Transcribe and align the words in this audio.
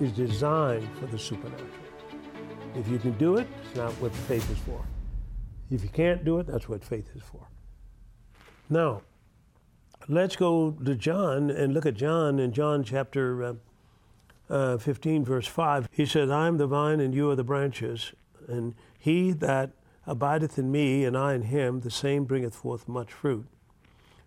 is 0.00 0.12
designed 0.12 0.88
for 0.98 1.06
the 1.06 1.18
supernatural. 1.18 1.68
If 2.74 2.88
you 2.88 2.98
can 2.98 3.12
do 3.12 3.36
it, 3.36 3.46
it's 3.64 3.76
not 3.76 3.92
what 3.94 4.14
faith 4.14 4.48
is 4.50 4.58
for. 4.58 4.84
If 5.70 5.82
you 5.82 5.88
can't 5.88 6.24
do 6.24 6.38
it, 6.38 6.46
that's 6.46 6.68
what 6.68 6.84
faith 6.84 7.08
is 7.14 7.22
for. 7.22 7.46
Now, 8.70 9.02
let's 10.08 10.36
go 10.36 10.70
to 10.70 10.94
John 10.94 11.50
and 11.50 11.74
look 11.74 11.86
at 11.86 11.94
John 11.94 12.38
in 12.38 12.52
John 12.52 12.84
chapter 12.84 13.42
uh, 13.42 13.54
uh, 14.48 14.78
15, 14.78 15.24
verse 15.24 15.46
5. 15.46 15.88
He 15.90 16.06
says, 16.06 16.30
I 16.30 16.46
am 16.46 16.58
the 16.58 16.66
vine 16.66 17.00
and 17.00 17.14
you 17.14 17.30
are 17.30 17.36
the 17.36 17.44
branches, 17.44 18.12
and 18.46 18.74
he 18.98 19.32
that 19.32 19.72
abideth 20.06 20.58
in 20.58 20.72
me 20.72 21.04
and 21.04 21.16
I 21.16 21.34
in 21.34 21.42
him, 21.42 21.80
the 21.80 21.90
same 21.90 22.24
bringeth 22.24 22.54
forth 22.54 22.88
much 22.88 23.12
fruit. 23.12 23.46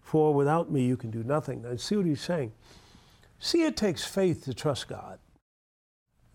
For 0.01 0.33
without 0.33 0.71
me 0.71 0.83
you 0.83 0.97
can 0.97 1.09
do 1.09 1.23
nothing. 1.23 1.63
Now, 1.63 1.75
see 1.75 1.95
what 1.95 2.05
he's 2.05 2.21
saying. 2.21 2.51
See, 3.39 3.63
it 3.63 3.75
takes 3.75 4.03
faith 4.03 4.43
to 4.45 4.53
trust 4.53 4.87
God. 4.87 5.19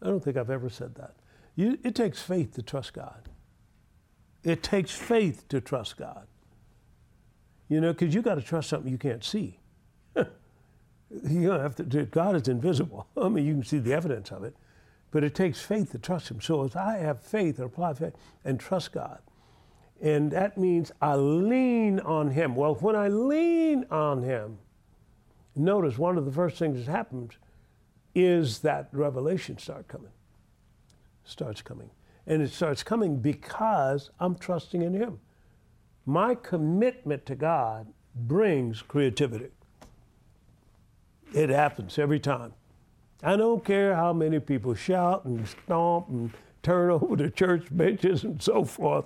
I 0.02 0.06
don't 0.06 0.22
think 0.22 0.36
I've 0.36 0.50
ever 0.50 0.68
said 0.68 0.94
that. 0.96 1.14
You, 1.54 1.78
it 1.82 1.94
takes 1.94 2.20
faith 2.20 2.54
to 2.54 2.62
trust 2.62 2.92
God. 2.92 3.28
It 4.44 4.62
takes 4.62 4.92
faith 4.92 5.48
to 5.48 5.60
trust 5.60 5.96
God. 5.96 6.26
You 7.68 7.80
know, 7.80 7.92
because 7.92 8.14
you 8.14 8.22
got 8.22 8.36
to 8.36 8.42
trust 8.42 8.68
something 8.68 8.90
you 8.90 8.98
can't 8.98 9.24
see. 9.24 9.58
you 10.16 11.48
don't 11.48 11.60
have 11.60 11.74
to. 11.76 12.04
God 12.04 12.36
is 12.36 12.46
invisible. 12.46 13.06
I 13.16 13.28
mean, 13.28 13.44
you 13.44 13.54
can 13.54 13.64
see 13.64 13.78
the 13.78 13.92
evidence 13.92 14.30
of 14.30 14.44
it, 14.44 14.54
but 15.10 15.24
it 15.24 15.34
takes 15.34 15.60
faith 15.60 15.92
to 15.92 15.98
trust 15.98 16.30
Him. 16.30 16.40
So 16.40 16.64
as 16.64 16.76
I 16.76 16.98
have 16.98 17.20
faith 17.20 17.58
and 17.58 17.66
apply 17.66 17.94
faith 17.94 18.14
and 18.44 18.60
trust 18.60 18.92
God, 18.92 19.20
and 20.00 20.30
that 20.30 20.58
means 20.58 20.92
I 21.00 21.16
lean 21.16 22.00
on 22.00 22.30
Him. 22.30 22.54
Well, 22.54 22.74
when 22.76 22.94
I 22.94 23.08
lean 23.08 23.86
on 23.90 24.22
Him, 24.22 24.58
notice 25.56 25.98
one 25.98 26.18
of 26.18 26.24
the 26.24 26.32
first 26.32 26.58
things 26.58 26.84
that 26.84 26.92
happens 26.92 27.32
is 28.16 28.60
that 28.60 28.88
revelation 28.92 29.58
start 29.58 29.86
coming. 29.88 30.10
Starts 31.24 31.60
coming. 31.60 31.90
And 32.26 32.40
it 32.40 32.50
starts 32.50 32.82
coming 32.82 33.18
because 33.18 34.10
I'm 34.18 34.36
trusting 34.36 34.80
in 34.80 34.94
Him. 34.94 35.20
My 36.06 36.34
commitment 36.34 37.26
to 37.26 37.34
God 37.34 37.86
brings 38.14 38.80
creativity. 38.80 39.50
It 41.34 41.50
happens 41.50 41.98
every 41.98 42.18
time. 42.18 42.54
I 43.22 43.36
don't 43.36 43.62
care 43.62 43.94
how 43.94 44.14
many 44.14 44.40
people 44.40 44.74
shout 44.74 45.26
and 45.26 45.46
stomp 45.46 46.08
and 46.08 46.30
turn 46.62 46.90
over 46.92 47.16
the 47.16 47.30
church 47.30 47.66
benches 47.70 48.24
and 48.24 48.42
so 48.42 48.64
forth. 48.64 49.04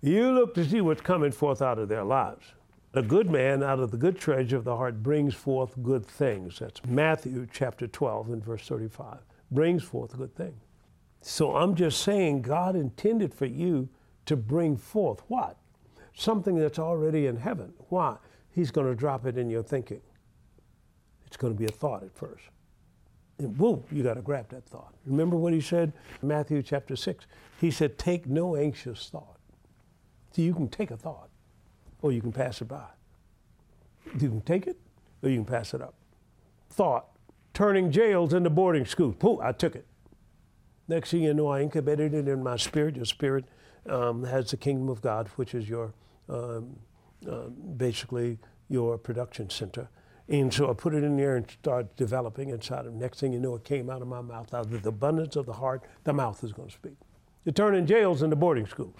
You 0.00 0.32
look 0.32 0.54
to 0.54 0.64
see 0.64 0.80
what's 0.80 1.00
coming 1.00 1.30
forth 1.30 1.62
out 1.62 1.78
of 1.78 1.88
their 1.88 2.02
lives. 2.02 2.54
A 2.94 3.02
good 3.02 3.30
man 3.30 3.62
out 3.62 3.78
of 3.78 3.90
the 3.90 3.96
good 3.96 4.18
treasure 4.18 4.58
of 4.58 4.64
the 4.64 4.76
heart 4.76 5.02
brings 5.02 5.34
forth 5.34 5.82
good 5.82 6.04
things. 6.04 6.58
That's 6.58 6.84
Matthew 6.84 7.46
chapter 7.50 7.86
12 7.86 8.28
and 8.28 8.44
verse 8.44 8.68
35. 8.68 9.18
Brings 9.50 9.82
forth 9.82 10.12
a 10.12 10.18
good 10.18 10.34
things. 10.34 10.60
So 11.22 11.56
I'm 11.56 11.74
just 11.74 12.02
saying 12.02 12.42
God 12.42 12.76
intended 12.76 13.32
for 13.32 13.46
you 13.46 13.88
to 14.26 14.36
bring 14.36 14.76
forth 14.76 15.22
what? 15.28 15.56
Something 16.14 16.56
that's 16.56 16.78
already 16.78 17.26
in 17.26 17.36
heaven. 17.36 17.72
Why? 17.88 18.16
He's 18.50 18.70
going 18.70 18.88
to 18.88 18.94
drop 18.94 19.24
it 19.24 19.38
in 19.38 19.48
your 19.48 19.62
thinking. 19.62 20.02
It's 21.26 21.38
going 21.38 21.54
to 21.54 21.58
be 21.58 21.64
a 21.64 21.72
thought 21.72 22.02
at 22.02 22.14
first. 22.14 22.44
And 23.38 23.56
whoa, 23.56 23.82
you 23.90 24.02
got 24.02 24.14
to 24.14 24.22
grab 24.22 24.50
that 24.50 24.66
thought. 24.66 24.94
Remember 25.06 25.36
what 25.36 25.54
he 25.54 25.62
said 25.62 25.94
in 26.20 26.28
Matthew 26.28 26.62
chapter 26.62 26.94
6? 26.94 27.26
He 27.58 27.70
said, 27.70 27.96
Take 27.96 28.26
no 28.26 28.54
anxious 28.54 29.08
thought. 29.08 29.38
See, 30.32 30.42
you 30.42 30.52
can 30.52 30.68
take 30.68 30.90
a 30.90 30.96
thought 30.98 31.30
or 32.02 32.12
you 32.12 32.20
can 32.20 32.32
pass 32.32 32.60
it 32.60 32.66
by. 32.66 32.84
You 34.20 34.28
can 34.28 34.40
take 34.42 34.66
it 34.66 34.76
or 35.22 35.30
you 35.30 35.36
can 35.36 35.44
pass 35.44 35.72
it 35.72 35.80
up. 35.80 35.94
Thought, 36.70 37.06
turning 37.54 37.90
jails 37.90 38.34
into 38.34 38.50
boarding 38.50 38.84
schools. 38.84 39.14
Pooh, 39.18 39.40
I 39.40 39.52
took 39.52 39.74
it. 39.74 39.86
Next 40.88 41.10
thing 41.10 41.22
you 41.22 41.32
know, 41.32 41.48
I 41.48 41.60
incubated 41.62 42.12
it 42.12 42.28
in 42.28 42.42
my 42.42 42.56
spirit. 42.56 42.96
Your 42.96 43.04
spirit 43.04 43.44
um, 43.88 44.24
has 44.24 44.50
the 44.50 44.56
kingdom 44.56 44.88
of 44.88 45.00
God, 45.00 45.28
which 45.36 45.54
is 45.54 45.68
your 45.68 45.94
um, 46.28 46.76
uh, 47.28 47.48
basically 47.76 48.38
your 48.68 48.98
production 48.98 49.48
center. 49.48 49.88
And 50.28 50.52
so 50.52 50.70
I 50.70 50.72
put 50.72 50.94
it 50.94 51.04
in 51.04 51.16
there 51.16 51.36
and 51.36 51.48
started 51.50 51.94
developing 51.96 52.50
inside 52.50 52.86
of. 52.86 52.94
Next 52.94 53.20
thing 53.20 53.32
you 53.32 53.40
know, 53.40 53.54
it 53.54 53.64
came 53.64 53.90
out 53.90 54.02
of 54.02 54.08
my 54.08 54.20
mouth. 54.20 54.52
Out 54.54 54.66
of 54.66 54.82
the 54.82 54.88
abundance 54.88 55.36
of 55.36 55.46
the 55.46 55.52
heart, 55.52 55.82
the 56.04 56.12
mouth 56.12 56.42
is 56.42 56.52
going 56.52 56.68
to 56.68 56.74
speak. 56.74 56.96
You're 57.44 57.52
turning 57.52 57.86
jails 57.86 58.22
into 58.22 58.36
boarding 58.36 58.66
schools. 58.66 58.94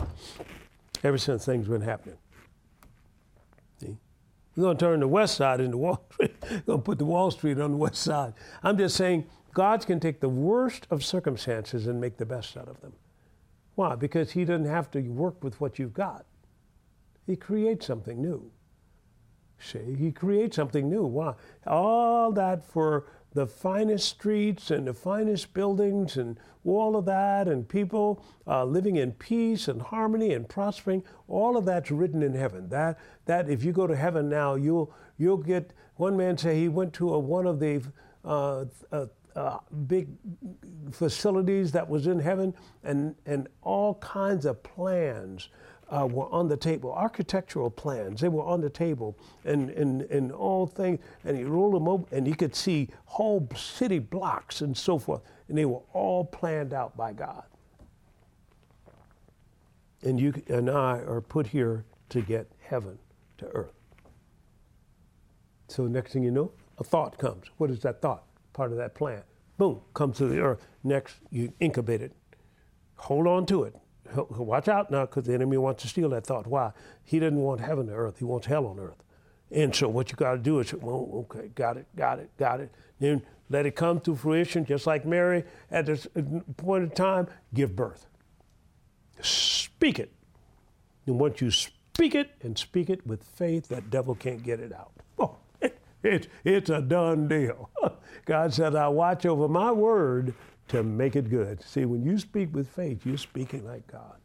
Ever 1.04 1.18
since 1.18 1.44
things 1.44 1.68
been 1.68 1.80
happening. 1.80 2.16
We're 4.54 4.64
going 4.64 4.76
to 4.76 4.84
turn 4.84 5.00
the 5.00 5.08
west 5.08 5.36
side 5.36 5.60
into 5.60 5.78
Wall 5.78 6.04
Street. 6.12 6.34
We're 6.42 6.60
going 6.60 6.78
to 6.78 6.84
put 6.84 6.98
the 6.98 7.04
Wall 7.04 7.30
Street 7.30 7.58
on 7.58 7.72
the 7.72 7.76
west 7.76 8.02
side. 8.02 8.34
I'm 8.62 8.76
just 8.76 8.96
saying 8.96 9.26
God 9.54 9.84
can 9.86 10.00
take 10.00 10.20
the 10.20 10.28
worst 10.28 10.86
of 10.90 11.04
circumstances 11.04 11.86
and 11.86 12.00
make 12.00 12.16
the 12.18 12.26
best 12.26 12.56
out 12.56 12.68
of 12.68 12.80
them. 12.80 12.92
Why? 13.74 13.94
Because 13.94 14.32
He 14.32 14.44
doesn't 14.44 14.66
have 14.66 14.90
to 14.92 15.00
work 15.00 15.42
with 15.42 15.60
what 15.60 15.78
you've 15.78 15.94
got. 15.94 16.26
He 17.26 17.36
creates 17.36 17.86
something 17.86 18.20
new. 18.20 18.50
See, 19.58 19.94
He 19.96 20.12
creates 20.12 20.56
something 20.56 20.88
new. 20.88 21.04
Why? 21.04 21.34
All 21.66 22.32
that 22.32 22.64
for 22.64 23.06
the 23.34 23.46
finest 23.46 24.08
streets 24.08 24.70
and 24.70 24.86
the 24.86 24.94
finest 24.94 25.54
buildings 25.54 26.16
and 26.16 26.38
all 26.64 26.96
of 26.96 27.04
that, 27.06 27.48
and 27.48 27.68
people 27.68 28.24
uh, 28.46 28.64
living 28.64 28.96
in 28.96 29.12
peace 29.12 29.68
and 29.68 29.82
harmony 29.82 30.32
and 30.32 30.48
prospering. 30.48 31.02
All 31.28 31.56
of 31.56 31.64
that's 31.64 31.90
written 31.90 32.22
in 32.22 32.34
heaven. 32.34 32.68
That 32.68 32.98
that 33.26 33.48
if 33.48 33.64
you 33.64 33.72
go 33.72 33.86
to 33.86 33.96
heaven 33.96 34.28
now, 34.28 34.54
you'll 34.54 34.92
you'll 35.18 35.38
get. 35.38 35.72
One 35.96 36.16
man 36.16 36.38
say 36.38 36.58
he 36.58 36.68
went 36.68 36.92
to 36.94 37.14
a, 37.14 37.18
one 37.18 37.46
of 37.46 37.60
the 37.60 37.82
uh, 38.24 38.64
uh, 38.90 39.06
uh, 39.36 39.58
big 39.86 40.08
facilities 40.90 41.72
that 41.72 41.88
was 41.88 42.06
in 42.06 42.18
heaven, 42.18 42.54
and 42.84 43.14
and 43.26 43.48
all 43.62 43.94
kinds 43.96 44.46
of 44.46 44.62
plans 44.62 45.48
uh, 45.92 46.06
were 46.06 46.32
on 46.32 46.48
the 46.48 46.56
table, 46.56 46.92
architectural 46.92 47.70
plans. 47.70 48.20
They 48.20 48.28
were 48.28 48.44
on 48.44 48.60
the 48.60 48.70
table, 48.70 49.16
and, 49.44 49.70
and, 49.70 50.02
and 50.02 50.32
all 50.32 50.66
things. 50.66 51.00
And 51.24 51.36
he 51.36 51.44
rolled 51.44 51.74
them 51.74 51.86
over, 51.86 52.04
and 52.10 52.26
he 52.26 52.34
could 52.34 52.56
see 52.56 52.88
whole 53.04 53.46
city 53.54 53.98
blocks 53.98 54.62
and 54.62 54.76
so 54.76 54.98
forth. 54.98 55.20
And 55.48 55.58
they 55.58 55.66
were 55.66 55.82
all 55.92 56.24
planned 56.24 56.72
out 56.72 56.96
by 56.96 57.12
God. 57.12 57.44
And 60.02 60.18
you 60.18 60.32
and 60.48 60.70
I 60.70 60.98
are 61.00 61.20
put 61.20 61.46
here 61.46 61.84
to 62.08 62.22
get 62.22 62.50
heaven 62.60 62.98
to 63.38 63.46
earth. 63.48 63.74
So 65.68 65.86
next 65.86 66.12
thing 66.12 66.22
you 66.22 66.30
know, 66.30 66.52
a 66.78 66.84
thought 66.84 67.18
comes. 67.18 67.46
What 67.58 67.70
is 67.70 67.80
that 67.80 68.00
thought? 68.00 68.24
Part 68.52 68.72
of 68.72 68.78
that 68.78 68.94
plan. 68.94 69.22
Boom, 69.58 69.80
comes 69.94 70.16
to 70.18 70.26
the 70.26 70.40
earth. 70.40 70.66
Next, 70.82 71.16
you 71.30 71.52
incubate 71.60 72.00
it. 72.00 72.12
Hold 72.96 73.26
on 73.26 73.46
to 73.46 73.64
it 73.64 73.76
watch 74.16 74.68
out 74.68 74.90
now 74.90 75.06
because 75.06 75.24
the 75.24 75.34
enemy 75.34 75.56
wants 75.56 75.82
to 75.82 75.88
steal 75.88 76.08
that 76.10 76.26
thought. 76.26 76.46
Why? 76.46 76.72
He 77.04 77.18
doesn't 77.18 77.38
want 77.38 77.60
heaven 77.60 77.86
to 77.86 77.92
earth. 77.92 78.18
He 78.18 78.24
wants 78.24 78.46
hell 78.46 78.66
on 78.66 78.78
earth. 78.78 79.02
And 79.50 79.74
so 79.74 79.88
what 79.88 80.10
you 80.10 80.16
got 80.16 80.32
to 80.32 80.38
do 80.38 80.60
is, 80.60 80.72
well, 80.72 81.26
okay, 81.30 81.48
got 81.54 81.76
it, 81.76 81.86
got 81.94 82.18
it, 82.18 82.30
got 82.38 82.60
it. 82.60 82.72
Then 82.98 83.22
let 83.50 83.66
it 83.66 83.76
come 83.76 84.00
to 84.00 84.16
fruition, 84.16 84.64
just 84.64 84.86
like 84.86 85.04
Mary 85.04 85.44
at 85.70 85.86
this 85.86 86.06
uh, 86.16 86.22
point 86.56 86.84
in 86.84 86.90
time, 86.90 87.28
give 87.52 87.76
birth. 87.76 88.06
Speak 89.20 89.98
it. 89.98 90.12
And 91.06 91.18
once 91.18 91.40
you 91.40 91.50
speak 91.50 92.14
it 92.14 92.30
and 92.40 92.56
speak 92.56 92.88
it 92.88 93.06
with 93.06 93.22
faith, 93.22 93.68
that 93.68 93.90
devil 93.90 94.14
can't 94.14 94.42
get 94.42 94.58
it 94.58 94.72
out. 94.72 94.92
Oh, 95.18 95.36
it, 95.60 95.78
it, 96.02 96.28
it's 96.44 96.70
a 96.70 96.80
done 96.80 97.28
deal. 97.28 97.68
God 98.24 98.54
said, 98.54 98.74
I 98.74 98.88
watch 98.88 99.26
over 99.26 99.48
my 99.48 99.70
word 99.70 100.34
to 100.68 100.82
make 100.82 101.16
it 101.16 101.30
good. 101.30 101.62
See, 101.62 101.84
when 101.84 102.02
you 102.02 102.18
speak 102.18 102.54
with 102.54 102.68
faith, 102.68 103.04
you're 103.04 103.18
speaking 103.18 103.64
like 103.64 103.86
God. 103.86 104.16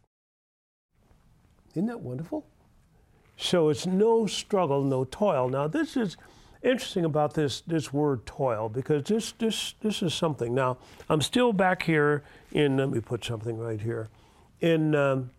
Isn't 1.72 1.88
that 1.88 2.00
wonderful? 2.00 2.46
So 3.38 3.70
it's 3.70 3.86
no 3.86 4.26
struggle, 4.26 4.84
no 4.84 5.04
toil. 5.06 5.48
Now, 5.48 5.68
this 5.68 5.96
is 5.96 6.18
interesting 6.64 7.06
about 7.06 7.36
this, 7.36 7.62
this 7.62 7.94
word 7.94 8.26
toil 8.26 8.68
because 8.68 9.04
this, 9.04 9.34
this, 9.34 9.76
this 9.82 10.02
is 10.02 10.14
something. 10.14 10.56
Now, 10.56 10.78
I'm 11.10 11.22
still 11.22 11.54
back 11.54 11.84
here 11.84 12.24
in, 12.52 12.78
let 12.78 12.90
me 12.90 13.00
put 13.00 13.24
something 13.24 13.58
right 13.58 13.80
here, 13.80 14.10
in, 14.62 14.96
um, 14.96 15.30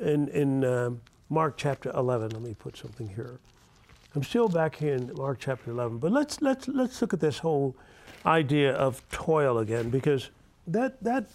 in, 0.00 0.28
in 0.28 0.64
um, 0.64 1.00
Mark 1.28 1.56
chapter 1.56 1.90
11. 1.90 2.30
Let 2.30 2.42
me 2.42 2.54
put 2.54 2.76
something 2.76 3.08
here. 3.08 3.40
I'm 4.14 4.22
still 4.22 4.48
back 4.48 4.76
here 4.76 4.94
in 4.94 5.12
Mark 5.14 5.38
chapter 5.40 5.70
11, 5.70 5.98
but 5.98 6.12
let's, 6.12 6.40
let's, 6.40 6.68
let's 6.68 7.02
look 7.02 7.12
at 7.12 7.20
this 7.20 7.38
whole 7.38 7.76
idea 8.24 8.72
of 8.74 9.06
toil 9.10 9.58
again 9.58 9.90
because 9.90 10.30
that 10.66 11.02
that 11.02 11.28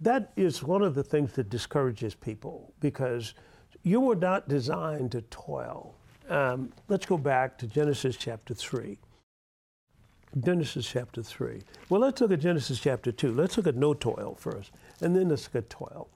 that 0.00 0.32
is 0.36 0.62
one 0.62 0.82
of 0.82 0.94
the 0.94 1.02
things 1.02 1.32
that 1.34 1.50
discourages 1.50 2.14
people 2.14 2.72
because 2.80 3.34
you 3.82 4.00
were 4.00 4.16
not 4.16 4.48
designed 4.48 5.12
to 5.12 5.22
toil. 5.22 5.94
Um, 6.28 6.72
let's 6.88 7.06
go 7.06 7.18
back 7.18 7.58
to 7.58 7.66
Genesis 7.66 8.16
chapter 8.16 8.54
3. 8.54 8.96
Genesis 10.38 10.88
chapter 10.88 11.22
3. 11.22 11.62
Well, 11.88 12.00
let's 12.00 12.20
look 12.20 12.30
at 12.30 12.40
Genesis 12.40 12.78
chapter 12.78 13.10
2. 13.10 13.32
Let's 13.32 13.56
look 13.56 13.66
at 13.66 13.74
no 13.74 13.94
toil 13.94 14.36
first, 14.38 14.70
and 15.00 15.14
then 15.14 15.28
let's 15.28 15.48
look 15.52 15.64
at 15.64 15.70
toil. 15.70 16.08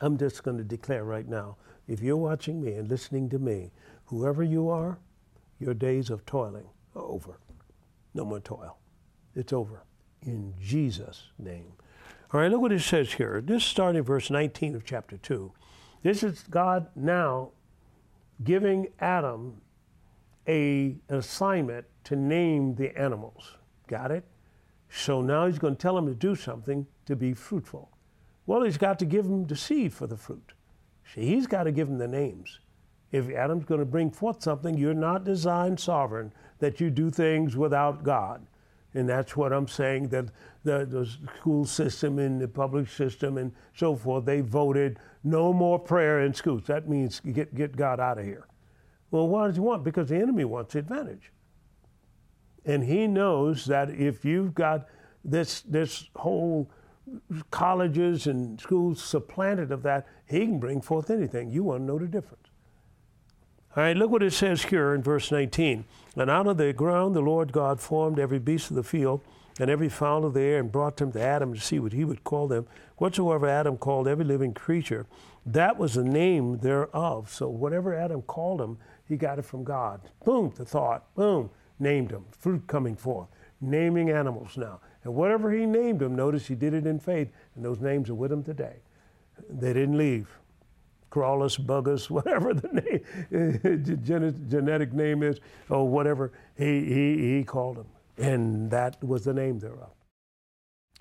I'm 0.00 0.16
just 0.16 0.44
going 0.44 0.58
to 0.58 0.64
declare 0.64 1.04
right 1.04 1.26
now 1.26 1.56
if 1.88 2.00
you're 2.00 2.16
watching 2.16 2.62
me 2.62 2.74
and 2.74 2.88
listening 2.88 3.28
to 3.30 3.38
me, 3.38 3.72
whoever 4.06 4.44
you 4.44 4.68
are, 4.68 4.98
your 5.58 5.74
days 5.74 6.08
of 6.08 6.24
toiling 6.24 6.66
are 6.94 7.02
over. 7.02 7.40
No 8.14 8.24
more 8.24 8.40
toil. 8.40 8.78
It's 9.34 9.52
over. 9.52 9.82
In 10.22 10.54
Jesus' 10.60 11.24
name. 11.38 11.72
All 12.32 12.40
right, 12.40 12.50
look 12.50 12.60
what 12.60 12.72
it 12.72 12.80
says 12.80 13.12
here. 13.12 13.40
This 13.40 13.62
is 13.62 13.68
starting 13.68 14.02
verse 14.02 14.30
19 14.30 14.74
of 14.74 14.84
chapter 14.84 15.16
2. 15.16 15.52
This 16.02 16.22
is 16.22 16.44
God 16.50 16.88
now 16.94 17.50
giving 18.44 18.88
Adam 19.00 19.60
a, 20.46 20.96
an 21.08 21.16
assignment 21.16 21.86
to 22.04 22.16
name 22.16 22.74
the 22.74 22.96
animals. 22.98 23.56
Got 23.86 24.10
it? 24.10 24.24
So 24.90 25.20
now 25.20 25.46
he's 25.46 25.58
going 25.58 25.76
to 25.76 25.80
tell 25.80 25.96
him 25.96 26.06
to 26.06 26.14
do 26.14 26.34
something 26.34 26.86
to 27.06 27.16
be 27.16 27.34
fruitful. 27.34 27.90
Well, 28.46 28.62
he's 28.62 28.78
got 28.78 28.98
to 29.00 29.04
give 29.04 29.26
him 29.26 29.46
the 29.46 29.56
seed 29.56 29.92
for 29.92 30.06
the 30.06 30.16
fruit. 30.16 30.52
See, 31.14 31.26
he's 31.26 31.46
got 31.46 31.64
to 31.64 31.72
give 31.72 31.88
him 31.88 31.98
the 31.98 32.08
names. 32.08 32.60
If 33.10 33.30
Adam's 33.30 33.64
going 33.64 33.80
to 33.80 33.86
bring 33.86 34.10
forth 34.10 34.42
something, 34.42 34.76
you're 34.76 34.94
not 34.94 35.24
designed 35.24 35.80
sovereign 35.80 36.32
that 36.58 36.80
you 36.80 36.90
do 36.90 37.10
things 37.10 37.56
without 37.56 38.02
God. 38.02 38.46
And 38.94 39.08
that's 39.08 39.36
what 39.36 39.52
I'm 39.52 39.68
saying 39.68 40.08
that 40.08 40.26
the, 40.64 40.86
the 40.86 41.06
school 41.38 41.64
system 41.64 42.18
and 42.18 42.40
the 42.40 42.48
public 42.48 42.88
system 42.88 43.36
and 43.38 43.52
so 43.74 43.94
forth, 43.94 44.24
they 44.24 44.40
voted 44.40 44.98
no 45.24 45.52
more 45.52 45.78
prayer 45.78 46.22
in 46.22 46.32
schools. 46.32 46.64
That 46.66 46.88
means 46.88 47.20
get, 47.20 47.54
get 47.54 47.76
God 47.76 48.00
out 48.00 48.18
of 48.18 48.24
here. 48.24 48.46
Well, 49.10 49.28
why 49.28 49.46
does 49.46 49.56
he 49.56 49.60
want? 49.60 49.84
Because 49.84 50.08
the 50.08 50.16
enemy 50.16 50.44
wants 50.44 50.74
advantage. 50.74 51.32
And 52.64 52.82
he 52.82 53.06
knows 53.06 53.64
that 53.66 53.90
if 53.90 54.24
you've 54.24 54.54
got 54.54 54.86
this, 55.24 55.62
this 55.62 56.08
whole 56.16 56.70
colleges 57.50 58.26
and 58.26 58.60
schools 58.60 59.02
supplanted 59.02 59.72
of 59.72 59.82
that, 59.82 60.06
he 60.26 60.40
can 60.40 60.58
bring 60.58 60.80
forth 60.80 61.10
anything. 61.10 61.50
You 61.50 61.62
want 61.62 61.82
to 61.82 61.84
know 61.84 61.98
the 61.98 62.06
difference. 62.06 62.47
All 63.76 63.82
right, 63.82 63.96
look 63.96 64.10
what 64.10 64.22
it 64.22 64.32
says 64.32 64.64
here 64.64 64.94
in 64.94 65.02
verse 65.02 65.30
19. 65.30 65.84
And 66.16 66.30
out 66.30 66.46
of 66.46 66.56
the 66.56 66.72
ground 66.72 67.14
the 67.14 67.20
Lord 67.20 67.52
God 67.52 67.80
formed 67.80 68.18
every 68.18 68.38
beast 68.38 68.70
of 68.70 68.76
the 68.76 68.82
field 68.82 69.20
and 69.60 69.68
every 69.70 69.90
fowl 69.90 70.24
of 70.24 70.34
the 70.34 70.40
air 70.40 70.58
and 70.58 70.72
brought 70.72 70.96
them 70.96 71.12
to 71.12 71.20
Adam 71.20 71.52
to 71.52 71.60
see 71.60 71.78
what 71.78 71.92
he 71.92 72.04
would 72.04 72.24
call 72.24 72.48
them. 72.48 72.66
Whatsoever 72.96 73.46
Adam 73.46 73.76
called 73.76 74.08
every 74.08 74.24
living 74.24 74.54
creature, 74.54 75.06
that 75.44 75.78
was 75.78 75.94
the 75.94 76.02
name 76.02 76.58
thereof. 76.58 77.30
So 77.30 77.48
whatever 77.48 77.94
Adam 77.94 78.22
called 78.22 78.60
him, 78.60 78.78
he 79.06 79.16
got 79.16 79.38
it 79.38 79.44
from 79.44 79.64
God. 79.64 80.00
Boom, 80.24 80.52
the 80.56 80.64
thought. 80.64 81.14
Boom, 81.14 81.50
named 81.78 82.08
them. 82.08 82.24
Fruit 82.30 82.66
coming 82.66 82.96
forth. 82.96 83.28
Naming 83.60 84.10
animals 84.10 84.56
now. 84.56 84.80
And 85.04 85.14
whatever 85.14 85.52
he 85.52 85.66
named 85.66 86.00
them, 86.00 86.16
notice 86.16 86.46
he 86.46 86.54
did 86.54 86.74
it 86.74 86.86
in 86.86 86.98
faith, 86.98 87.30
and 87.54 87.64
those 87.64 87.80
names 87.80 88.08
are 88.08 88.14
with 88.14 88.32
him 88.32 88.42
today. 88.42 88.76
They 89.48 89.72
didn't 89.72 89.98
leave. 89.98 90.38
Crawlus, 91.10 91.58
Bugus, 91.58 92.10
whatever 92.10 92.54
the 92.54 92.68
name, 92.68 94.44
genetic 94.48 94.92
name 94.92 95.22
is, 95.22 95.40
or 95.68 95.88
whatever, 95.88 96.32
he, 96.56 96.84
he, 96.84 97.36
he 97.36 97.44
called 97.44 97.76
them. 97.76 97.86
And 98.18 98.70
that 98.70 99.02
was 99.02 99.24
the 99.24 99.32
name 99.32 99.58
thereof. 99.58 99.92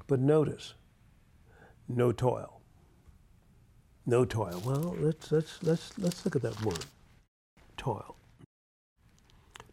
But 0.07 0.19
notice, 0.19 0.75
no 1.88 2.12
toil. 2.12 2.62
No 4.06 4.24
toil. 4.24 4.62
Well, 4.65 4.95
let's, 5.00 5.31
let's, 5.31 5.62
let's, 5.63 5.98
let's 5.98 6.24
look 6.24 6.36
at 6.38 6.42
that 6.44 6.63
word 6.63 6.86
toil. 7.75 8.15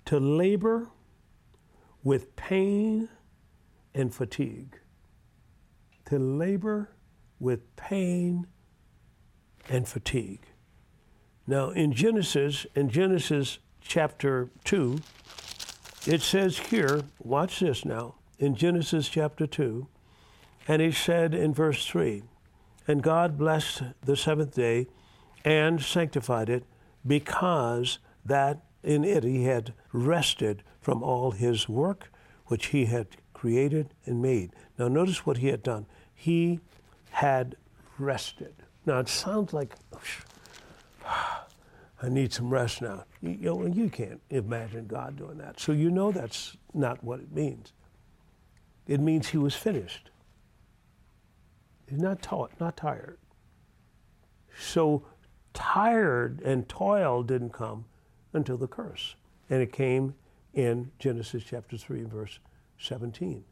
To 0.06 0.18
labor 0.18 0.88
with 2.02 2.34
pain 2.36 3.08
and 3.94 4.12
fatigue. 4.12 4.78
To 6.06 6.18
labor 6.18 6.90
with 7.38 7.74
pain 7.76 8.46
and 9.68 9.88
fatigue. 9.88 10.40
Now, 11.46 11.70
in 11.70 11.92
Genesis, 11.92 12.66
in 12.74 12.88
Genesis 12.88 13.58
chapter 13.80 14.50
2, 14.64 14.98
it 16.06 16.22
says 16.22 16.58
here, 16.58 17.02
watch 17.18 17.60
this 17.60 17.84
now, 17.84 18.16
in 18.38 18.54
Genesis 18.54 19.08
chapter 19.08 19.46
2, 19.46 19.86
and 20.66 20.80
he 20.80 20.92
said 20.92 21.34
in 21.34 21.52
verse 21.52 21.86
3, 21.86 22.22
And 22.86 23.02
God 23.02 23.38
blessed 23.38 23.82
the 24.02 24.16
seventh 24.16 24.54
day 24.54 24.86
and 25.44 25.82
sanctified 25.82 26.48
it, 26.48 26.64
because 27.06 27.98
that 28.24 28.62
in 28.82 29.04
it 29.04 29.24
he 29.24 29.44
had 29.44 29.74
rested 29.92 30.62
from 30.80 31.02
all 31.02 31.32
his 31.32 31.68
work 31.68 32.10
which 32.46 32.66
he 32.66 32.86
had 32.86 33.08
created 33.32 33.92
and 34.06 34.22
made. 34.22 34.52
Now, 34.78 34.88
notice 34.88 35.26
what 35.26 35.38
he 35.38 35.48
had 35.48 35.62
done. 35.62 35.86
He 36.14 36.60
had 37.10 37.56
rested. 37.98 38.54
Now, 38.86 38.98
it 38.98 39.08
sounds 39.08 39.52
like, 39.52 39.74
I 42.02 42.08
need 42.08 42.32
some 42.32 42.50
rest 42.50 42.82
now. 42.82 43.04
You, 43.22 43.30
you, 43.30 43.54
know, 43.54 43.66
you 43.66 43.88
can't 43.88 44.20
imagine 44.30 44.86
God 44.86 45.16
doing 45.16 45.38
that. 45.38 45.58
So 45.58 45.72
you 45.72 45.90
know 45.90 46.12
that's 46.12 46.56
not 46.74 47.02
what 47.02 47.20
it 47.20 47.32
means. 47.32 47.72
It 48.86 49.00
means 49.00 49.28
he 49.28 49.38
was 49.38 49.54
finished. 49.54 50.10
He's 51.88 52.00
not 52.00 52.20
taught, 52.20 52.52
not 52.60 52.76
tired. 52.76 53.18
So 54.58 55.04
tired 55.54 56.40
and 56.42 56.68
toil 56.68 57.22
didn't 57.22 57.52
come 57.52 57.86
until 58.32 58.56
the 58.56 58.66
curse. 58.66 59.14
And 59.48 59.62
it 59.62 59.72
came 59.72 60.14
in 60.52 60.90
Genesis 60.98 61.42
chapter 61.44 61.76
3, 61.76 62.04
verse 62.04 62.38
17, 62.78 63.44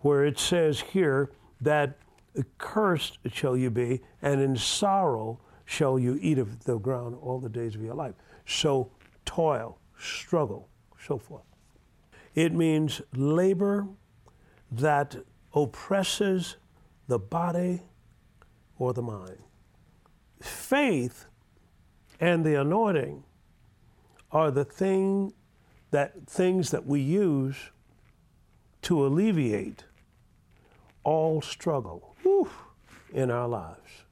where 0.00 0.24
it 0.24 0.38
says 0.38 0.80
here 0.80 1.30
that 1.60 1.98
cursed 2.58 3.18
shall 3.32 3.56
you 3.56 3.70
be, 3.70 4.00
and 4.22 4.40
in 4.40 4.56
sorrow 4.56 5.40
shall 5.64 5.98
you 5.98 6.18
eat 6.20 6.38
of 6.38 6.64
the 6.64 6.78
ground 6.78 7.16
all 7.20 7.38
the 7.38 7.48
days 7.48 7.74
of 7.74 7.82
your 7.82 7.94
life. 7.94 8.14
So, 8.46 8.90
toil, 9.24 9.78
struggle, 9.98 10.68
so 11.04 11.18
forth. 11.18 11.42
It 12.34 12.54
means 12.54 13.02
labor 13.14 13.86
that 14.70 15.16
oppresses 15.54 16.56
the 17.06 17.18
body 17.18 17.82
or 18.78 18.92
the 18.92 19.02
mind. 19.02 19.38
Faith 20.40 21.26
and 22.20 22.44
the 22.44 22.60
anointing 22.60 23.24
are 24.30 24.50
the 24.50 24.64
thing 24.64 25.32
that 25.90 26.26
things 26.26 26.70
that 26.70 26.86
we 26.86 27.00
use 27.00 27.70
to 28.82 29.06
alleviate 29.06 29.84
all 31.02 31.40
struggle 31.40 32.14
in 33.18 33.32
our 33.32 33.48
lives. 33.48 34.04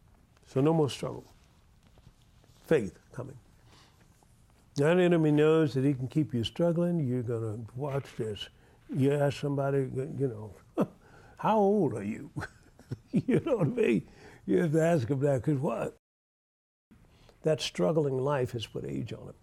So 0.46 0.60
no 0.60 0.74
more 0.74 0.90
struggle. 0.90 1.24
Faith 2.66 2.98
coming. 3.12 3.38
Now 4.78 4.94
the 4.94 5.02
enemy 5.02 5.30
knows 5.30 5.74
that 5.74 5.84
he 5.84 5.94
can 5.94 6.08
keep 6.08 6.34
you 6.34 6.42
struggling. 6.42 6.98
You're 7.06 7.22
going 7.22 7.40
to 7.40 7.60
watch 7.76 8.04
this. 8.18 8.48
You 8.94 9.12
ask 9.12 9.38
somebody, 9.40 9.88
you 10.18 10.52
know, 10.76 10.88
how 11.38 11.56
old 11.56 11.94
are 11.94 12.02
you? 12.02 12.30
you 13.12 13.40
know 13.46 13.58
what 13.58 13.68
I 13.68 13.70
mean? 13.70 14.08
You 14.44 14.62
have 14.62 14.72
to 14.72 14.82
ask 14.82 15.06
them 15.06 15.20
that 15.20 15.42
because 15.44 15.60
what? 15.60 15.96
That 17.44 17.60
struggling 17.60 18.18
life 18.18 18.52
has 18.52 18.66
put 18.66 18.84
age 18.84 19.12
on 19.12 19.28
it. 19.28 19.36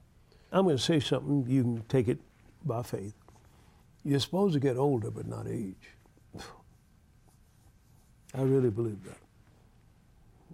I'm 0.52 0.66
going 0.66 0.76
to 0.76 0.84
say 0.84 1.00
something, 1.00 1.46
you 1.48 1.64
can 1.64 1.84
take 1.88 2.10
it 2.10 2.20
by 2.66 2.84
faith. 2.84 3.16
You're 4.04 4.20
supposed 4.20 4.56
to 4.56 4.60
get 4.60 4.76
older, 4.76 5.10
but 5.10 5.26
not 5.26 5.48
age. 5.48 5.96
I 8.36 8.42
really 8.42 8.70
believe 8.70 9.02
that. 9.06 9.23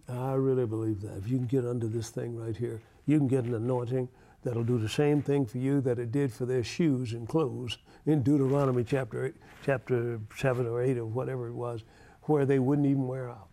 I 0.10 0.34
really 0.34 0.66
believe 0.66 1.02
that. 1.02 1.18
If 1.18 1.28
you 1.28 1.38
can 1.38 1.48
get 1.48 1.66
under 1.66 1.88
this 1.88 2.10
thing 2.10 2.36
right 2.36 2.56
here, 2.56 2.82
you 3.06 3.18
can 3.18 3.28
get 3.28 3.46
an 3.46 3.54
anointing 3.54 4.10
that'll 4.44 4.64
do 4.64 4.80
the 4.80 4.90
same 4.90 5.22
thing 5.22 5.46
for 5.46 5.58
you 5.58 5.82
that 5.82 6.00
it 6.00 6.12
did 6.12 6.34
for 6.34 6.46
their 6.46 6.64
shoes 6.64 7.14
and 7.14 7.28
clothes 7.28 7.78
in 8.06 8.24
Deuteronomy 8.24 8.84
chapter 8.84 9.26
eight, 9.26 9.36
chapter 9.66 10.20
seven 10.38 10.66
or 10.66 10.82
eight 10.82 10.98
or 10.98 11.06
whatever 11.06 11.48
it 11.48 11.54
was, 11.54 11.84
where 12.24 12.46
they 12.46 12.60
wouldn't 12.60 12.88
even 12.88 13.08
wear 13.08 13.30
out. 13.30 13.50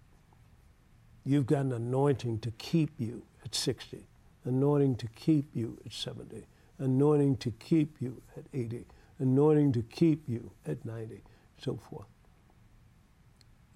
You've 1.24 1.46
got 1.46 1.66
an 1.66 1.72
anointing 1.72 2.38
to 2.40 2.50
keep 2.52 2.90
you 2.98 3.24
at 3.44 3.54
60 3.54 4.06
anointing 4.46 4.96
to 4.96 5.08
keep 5.08 5.50
you 5.54 5.78
at 5.84 5.92
70, 5.92 6.46
anointing 6.78 7.36
to 7.36 7.50
keep 7.50 8.00
you 8.00 8.22
at 8.36 8.44
80, 8.54 8.84
anointing 9.18 9.72
to 9.72 9.82
keep 9.82 10.22
you 10.28 10.50
at 10.66 10.84
90, 10.84 11.20
so 11.58 11.76
forth. 11.76 12.06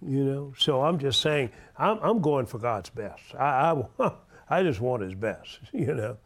You 0.02 0.24
know, 0.24 0.54
so 0.56 0.82
I'm 0.82 0.98
just 0.98 1.20
saying, 1.20 1.50
I'm, 1.76 1.98
I'm 2.02 2.20
going 2.20 2.46
for 2.46 2.58
God's 2.58 2.88
best. 2.88 3.34
I, 3.34 3.82
I, 3.98 4.12
I 4.48 4.62
just 4.62 4.80
want 4.80 5.02
His 5.02 5.14
best, 5.14 5.60
you 5.72 5.94
know. 5.94 6.16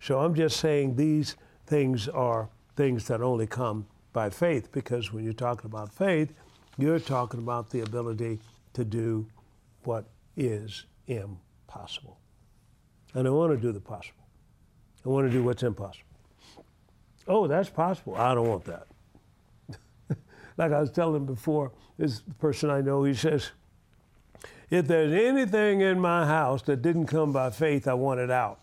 So 0.00 0.20
I'm 0.20 0.34
just 0.34 0.58
saying 0.58 0.96
these 0.96 1.36
things 1.66 2.08
are 2.08 2.48
things 2.76 3.06
that 3.08 3.20
only 3.20 3.46
come 3.46 3.86
by 4.12 4.30
faith 4.30 4.70
because 4.70 5.12
when 5.12 5.24
you're 5.24 5.32
talking 5.32 5.66
about 5.66 5.92
faith, 5.92 6.32
you're 6.78 6.98
talking 6.98 7.40
about 7.40 7.70
the 7.70 7.80
ability 7.80 8.38
to 8.74 8.84
do 8.84 9.26
what 9.84 10.06
is 10.36 10.86
impossible. 11.06 12.18
And 13.14 13.26
I 13.26 13.30
want 13.30 13.52
to 13.52 13.58
do 13.58 13.72
the 13.72 13.80
possible. 13.80 14.24
I 15.04 15.08
want 15.08 15.26
to 15.26 15.32
do 15.32 15.42
what's 15.42 15.62
impossible. 15.62 16.08
Oh, 17.26 17.46
that's 17.46 17.70
possible. 17.70 18.16
I 18.16 18.34
don't 18.34 18.48
want 18.48 18.64
that. 18.64 18.86
Like 20.56 20.72
I 20.72 20.80
was 20.80 20.90
telling 20.90 21.26
before, 21.26 21.72
this 21.98 22.22
person 22.38 22.70
I 22.70 22.80
know, 22.80 23.04
he 23.04 23.14
says, 23.14 23.50
if 24.70 24.86
there's 24.86 25.12
anything 25.12 25.80
in 25.80 26.00
my 26.00 26.26
house 26.26 26.62
that 26.62 26.82
didn't 26.82 27.06
come 27.06 27.32
by 27.32 27.50
faith, 27.50 27.86
I 27.86 27.94
want 27.94 28.20
it 28.20 28.30
out. 28.30 28.60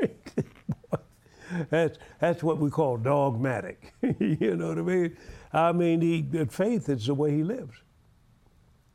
that's, 1.70 1.98
that's 2.20 2.42
what 2.42 2.58
we 2.58 2.70
call 2.70 2.96
dogmatic. 2.96 3.92
you 4.18 4.56
know 4.56 4.68
what 4.68 4.78
I 4.78 4.82
mean? 4.82 5.16
I 5.52 5.72
mean, 5.72 6.00
he, 6.00 6.26
faith 6.46 6.88
is 6.88 7.06
the 7.06 7.14
way 7.14 7.32
he 7.32 7.44
lives. 7.44 7.76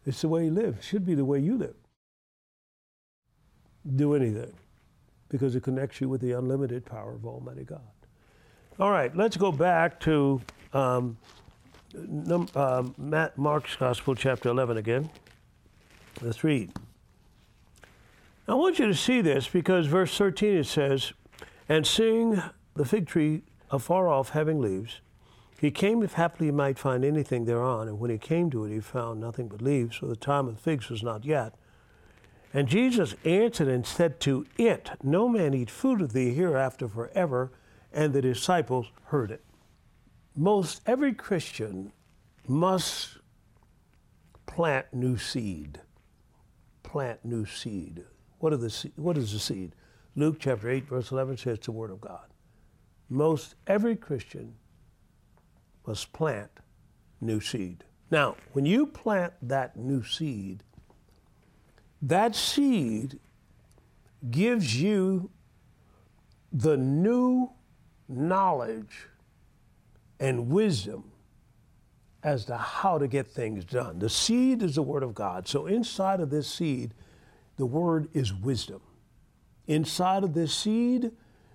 It's 0.05 0.21
the 0.21 0.29
way 0.29 0.45
he 0.45 0.49
lives. 0.49 0.79
It 0.79 0.83
should 0.83 1.05
be 1.05 1.15
the 1.15 1.25
way 1.25 1.39
you 1.39 1.57
live. 1.57 1.75
Do 3.95 4.15
anything 4.15 4.53
because 5.29 5.55
it 5.55 5.63
connects 5.63 6.01
you 6.01 6.09
with 6.09 6.21
the 6.21 6.31
unlimited 6.33 6.85
power 6.85 7.13
of 7.13 7.25
Almighty 7.25 7.63
God. 7.63 7.81
All 8.79 8.91
right, 8.91 9.15
let's 9.15 9.37
go 9.37 9.51
back 9.51 9.99
to 10.01 10.41
um, 10.73 11.17
num, 11.93 12.47
uh, 12.55 12.83
Matt, 12.97 13.37
Mark's 13.37 13.75
Gospel, 13.75 14.15
chapter 14.15 14.49
11 14.49 14.77
again. 14.77 15.09
Let's 16.21 16.43
read. 16.43 16.71
I 18.47 18.53
want 18.53 18.79
you 18.79 18.87
to 18.87 18.95
see 18.95 19.21
this 19.21 19.47
because 19.47 19.87
verse 19.87 20.17
13 20.17 20.55
it 20.55 20.65
says, 20.65 21.13
And 21.67 21.85
seeing 21.85 22.41
the 22.75 22.85
fig 22.85 23.07
tree 23.07 23.43
afar 23.69 24.07
off 24.07 24.29
having 24.29 24.61
leaves, 24.61 25.01
he 25.59 25.71
came 25.71 26.03
if 26.03 26.13
haply 26.13 26.47
he 26.47 26.51
might 26.51 26.79
find 26.79 27.03
anything 27.03 27.45
thereon. 27.45 27.87
And 27.87 27.99
when 27.99 28.11
he 28.11 28.17
came 28.17 28.49
to 28.51 28.65
it, 28.65 28.71
he 28.71 28.79
found 28.79 29.19
nothing 29.19 29.47
but 29.47 29.61
leaves, 29.61 29.97
for 29.97 30.05
the 30.05 30.15
time 30.15 30.47
of 30.47 30.59
figs 30.59 30.89
was 30.89 31.03
not 31.03 31.25
yet. 31.25 31.55
And 32.53 32.67
Jesus 32.67 33.15
answered 33.25 33.67
and 33.67 33.85
said 33.85 34.19
to 34.21 34.45
it, 34.57 34.91
No 35.03 35.27
man 35.27 35.53
eat 35.53 35.69
food 35.69 36.01
of 36.01 36.13
thee 36.13 36.33
hereafter 36.33 36.87
forever. 36.87 37.51
And 37.91 38.13
the 38.13 38.21
disciples 38.21 38.91
heard 39.05 39.31
it. 39.31 39.43
Most 40.37 40.81
every 40.85 41.13
Christian 41.13 41.91
must 42.47 43.17
plant 44.45 44.85
new 44.93 45.17
seed. 45.17 45.81
Plant 46.83 47.25
new 47.25 47.47
seed. 47.47 48.05
What, 48.37 48.53
are 48.53 48.57
the, 48.57 48.91
what 48.97 49.17
is 49.17 49.33
the 49.33 49.39
seed? 49.39 49.73
Luke 50.15 50.37
chapter 50.39 50.69
8, 50.69 50.87
verse 50.87 51.11
11 51.11 51.37
says 51.37 51.59
the 51.59 51.71
Word 51.71 51.89
of 51.89 51.99
God. 51.99 52.27
Most 53.09 53.55
every 53.65 53.95
Christian 53.95 54.53
must 55.87 56.13
plant 56.13 56.51
new 57.19 57.41
seed. 57.41 57.83
Now, 58.11 58.35
when 58.53 58.65
you 58.67 58.85
plant 58.85 59.33
that 59.41 59.75
new 59.75 60.03
seed, 60.03 60.61
that 61.99 62.35
seed 62.35 63.19
gives 64.29 64.79
you 64.79 65.31
the 66.53 66.77
new 66.77 67.49
knowledge 68.07 69.07
and 70.19 70.49
wisdom 70.49 71.11
as 72.23 72.45
to 72.45 72.57
how 72.57 72.97
to 72.97 73.07
get 73.07 73.27
things 73.27 73.63
done. 73.63 73.99
The 73.99 74.09
seed 74.09 74.63
is 74.63 74.75
the 74.75 74.81
Word 74.81 75.03
of 75.03 75.13
God. 75.13 75.47
So 75.47 75.67
inside 75.67 76.19
of 76.19 76.29
this 76.29 76.47
seed, 76.49 76.93
the 77.57 77.65
Word 77.65 78.09
is 78.13 78.33
wisdom. 78.33 78.81
Inside 79.67 80.23
of 80.23 80.33
this 80.33 80.53
seed 80.53 81.11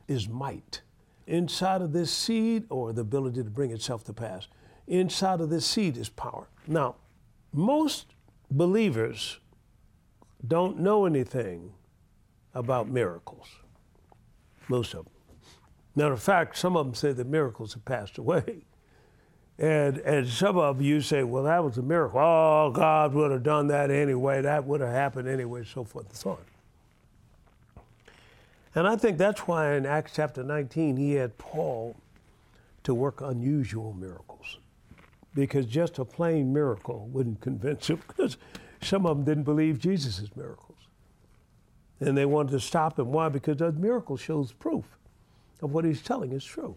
is 0.09 0.28
might. 0.28 0.83
Inside 1.26 1.83
of 1.83 1.92
this 1.92 2.12
seed, 2.12 2.64
or 2.69 2.92
the 2.92 3.02
ability 3.02 3.42
to 3.42 3.50
bring 3.50 3.71
itself 3.71 4.04
to 4.04 4.12
pass, 4.12 4.49
inside 4.87 5.40
of 5.40 5.50
this 5.50 5.64
seed 5.64 5.97
is 5.97 6.09
power. 6.09 6.49
Now, 6.66 6.97
most 7.52 8.14
believers 8.50 9.38
don't 10.47 10.81
know 10.81 11.07
anything 11.07 11.73
about 12.54 12.88
miracles. 12.88 13.47
Most 14.69 14.95
of 14.95 15.04
them. 15.04 15.12
Matter 15.94 16.12
of 16.12 16.22
fact, 16.22 16.56
some 16.56 16.76
of 16.76 16.87
them 16.87 16.94
say 16.94 17.12
the 17.12 17.25
miracles 17.25 17.75
have 17.75 17.84
passed 17.84 18.18
away. 18.18 18.64
And, 19.58 19.99
and 19.99 20.26
some 20.26 20.56
of 20.56 20.80
you 20.80 21.02
say, 21.02 21.22
well, 21.22 21.44
that 21.44 21.62
was 21.62 21.76
a 21.76 21.82
miracle. 21.82 22.18
Oh, 22.18 22.70
God 22.70 23.12
would 23.14 23.30
have 23.30 23.42
done 23.42 23.68
that 23.68 23.90
anyway. 23.90 24.40
That 24.40 24.64
would 24.64 24.80
have 24.80 24.90
happened 24.90 25.28
anyway, 25.28 25.64
so 25.64 25.84
forth 25.84 26.08
and 26.08 26.16
so 26.16 26.30
on. 26.30 26.38
And 28.75 28.88
I 28.88 28.96
think 28.96 29.18
that's 29.18 29.46
why 29.46 29.75
in 29.75 29.84
Acts 29.84 30.12
chapter 30.16 30.42
19, 30.42 30.96
he 30.96 31.12
had 31.12 31.37
Paul 31.37 31.94
to 32.84 32.94
work 32.94 33.20
unusual 33.20 33.92
miracles. 33.92 34.58
Because 35.34 35.66
just 35.66 35.99
a 35.99 36.04
plain 36.04 36.52
miracle 36.52 37.08
wouldn't 37.12 37.40
convince 37.40 37.88
him, 37.88 38.00
because 38.08 38.38
some 38.80 39.06
of 39.06 39.16
them 39.16 39.25
didn't 39.25 39.44
believe 39.44 39.78
Jesus' 39.78 40.34
miracles. 40.34 40.78
And 42.00 42.16
they 42.16 42.26
wanted 42.26 42.52
to 42.52 42.61
stop 42.61 42.99
him. 42.99 43.12
Why? 43.12 43.28
Because 43.28 43.58
the 43.58 43.72
miracle 43.72 44.16
shows 44.16 44.52
proof 44.52 44.84
of 45.62 45.73
what 45.73 45.85
he's 45.85 46.02
telling 46.02 46.33
is 46.33 46.45
true. 46.45 46.76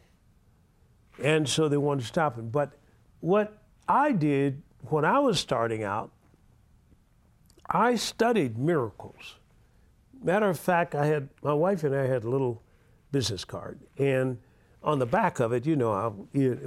And 1.22 1.48
so 1.48 1.68
they 1.68 1.78
wanted 1.78 2.02
to 2.02 2.08
stop 2.08 2.38
him. 2.38 2.50
But 2.50 2.74
what 3.20 3.58
I 3.88 4.12
did 4.12 4.62
when 4.90 5.06
I 5.06 5.20
was 5.20 5.40
starting 5.40 5.84
out, 5.84 6.12
I 7.68 7.96
studied 7.96 8.58
miracles. 8.58 9.36
Matter 10.24 10.50
of 10.50 10.60
fact, 10.60 10.96
I 10.96 11.08
had 11.08 11.30
my 11.42 11.54
wife 11.54 11.84
and 11.84 11.96
I 11.96 12.06
had 12.06 12.24
a 12.24 12.30
little 12.30 12.62
business 13.12 13.46
card, 13.46 13.80
and 13.98 14.38
on 14.84 15.00
the 15.00 15.06
back 15.06 15.40
of 15.40 15.52
it, 15.52 15.66
you 15.66 15.76
know, 15.76 15.92
I, 15.92 16.10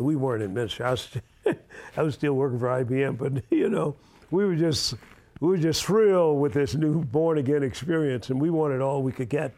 we 0.01 0.17
weren't 0.17 0.43
in 0.43 0.53
ministry. 0.53 0.85
I 0.85 0.91
was, 0.91 1.09
I 1.97 2.03
was 2.03 2.15
still 2.15 2.35
working 2.35 2.59
for 2.59 2.67
IBM, 2.67 3.17
but 3.19 3.45
you 3.51 3.69
know, 3.69 3.97
we 4.31 4.45
were 4.45 4.57
just 4.57 4.95
we 5.41 5.49
were 5.49 5.59
just 5.59 5.85
thrilled 5.85 6.41
with 6.41 6.53
this 6.53 6.75
new 6.75 7.05
born 7.05 7.39
again 7.39 7.63
experience, 7.63 8.31
and 8.31 8.41
we 8.41 8.51
wanted 8.51 8.81
all 8.81 9.03
we 9.03 9.13
could 9.13 9.29
get. 9.29 9.55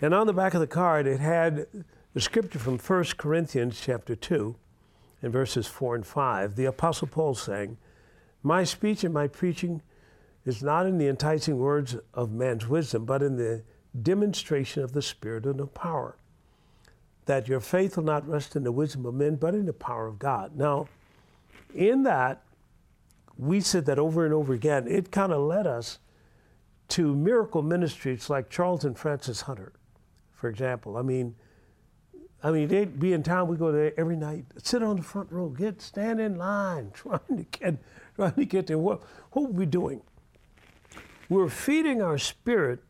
And 0.00 0.14
on 0.14 0.26
the 0.26 0.32
back 0.32 0.54
of 0.54 0.60
the 0.60 0.66
card, 0.66 1.06
it 1.06 1.20
had 1.20 1.66
the 2.14 2.20
scripture 2.20 2.58
from 2.58 2.78
1 2.78 3.04
Corinthians 3.18 3.80
chapter 3.80 4.16
2 4.16 4.56
and 5.22 5.32
verses 5.32 5.66
4 5.66 5.96
and 5.96 6.06
5. 6.06 6.56
The 6.56 6.64
Apostle 6.64 7.08
Paul 7.08 7.34
saying, 7.34 7.76
My 8.42 8.64
speech 8.64 9.04
and 9.04 9.12
my 9.12 9.26
preaching 9.26 9.82
is 10.44 10.62
not 10.62 10.86
in 10.86 10.98
the 10.98 11.08
enticing 11.08 11.58
words 11.58 11.96
of 12.14 12.32
man's 12.32 12.66
wisdom, 12.66 13.04
but 13.04 13.22
in 13.22 13.36
the 13.36 13.62
demonstration 14.00 14.82
of 14.82 14.92
the 14.92 15.02
Spirit 15.02 15.44
and 15.44 15.60
of 15.60 15.74
power, 15.74 16.16
that 17.26 17.48
your 17.48 17.60
faith 17.60 17.96
will 17.96 18.04
not 18.04 18.26
rest 18.26 18.56
in 18.56 18.64
the 18.64 18.72
wisdom 18.72 19.04
of 19.04 19.14
men, 19.14 19.36
but 19.36 19.54
in 19.54 19.66
the 19.66 19.72
power 19.72 20.06
of 20.06 20.18
God. 20.18 20.56
Now, 20.56 20.88
in 21.74 22.04
that, 22.04 22.42
we 23.36 23.60
said 23.60 23.86
that 23.86 23.98
over 23.98 24.24
and 24.24 24.34
over 24.34 24.52
again. 24.52 24.86
It 24.88 25.10
kind 25.10 25.32
of 25.32 25.42
led 25.42 25.66
us 25.66 25.98
to 26.88 27.14
miracle 27.14 27.62
ministries 27.62 28.28
like 28.28 28.50
Charles 28.50 28.84
and 28.84 28.98
Frances 28.98 29.42
Hunter, 29.42 29.72
for 30.40 30.48
example. 30.48 30.96
I 30.96 31.02
mean, 31.02 31.34
I 32.42 32.50
mean, 32.50 32.68
they'd 32.68 32.98
be 32.98 33.12
in 33.12 33.22
town. 33.22 33.48
We 33.48 33.58
go 33.58 33.70
there 33.70 33.92
every 33.98 34.16
night, 34.16 34.46
sit 34.56 34.82
on 34.82 34.96
the 34.96 35.02
front 35.02 35.30
row, 35.30 35.50
get 35.50 35.82
stand 35.82 36.18
in 36.18 36.36
line, 36.36 36.90
trying 36.94 37.20
to 37.36 37.44
get 37.58 37.76
trying 38.16 38.32
to 38.32 38.44
get 38.46 38.66
there. 38.66 38.78
What 38.78 39.02
what 39.32 39.42
were 39.42 39.58
we 39.58 39.66
doing? 39.66 40.00
We're 41.28 41.50
feeding 41.50 42.00
our 42.02 42.18
spirit 42.18 42.80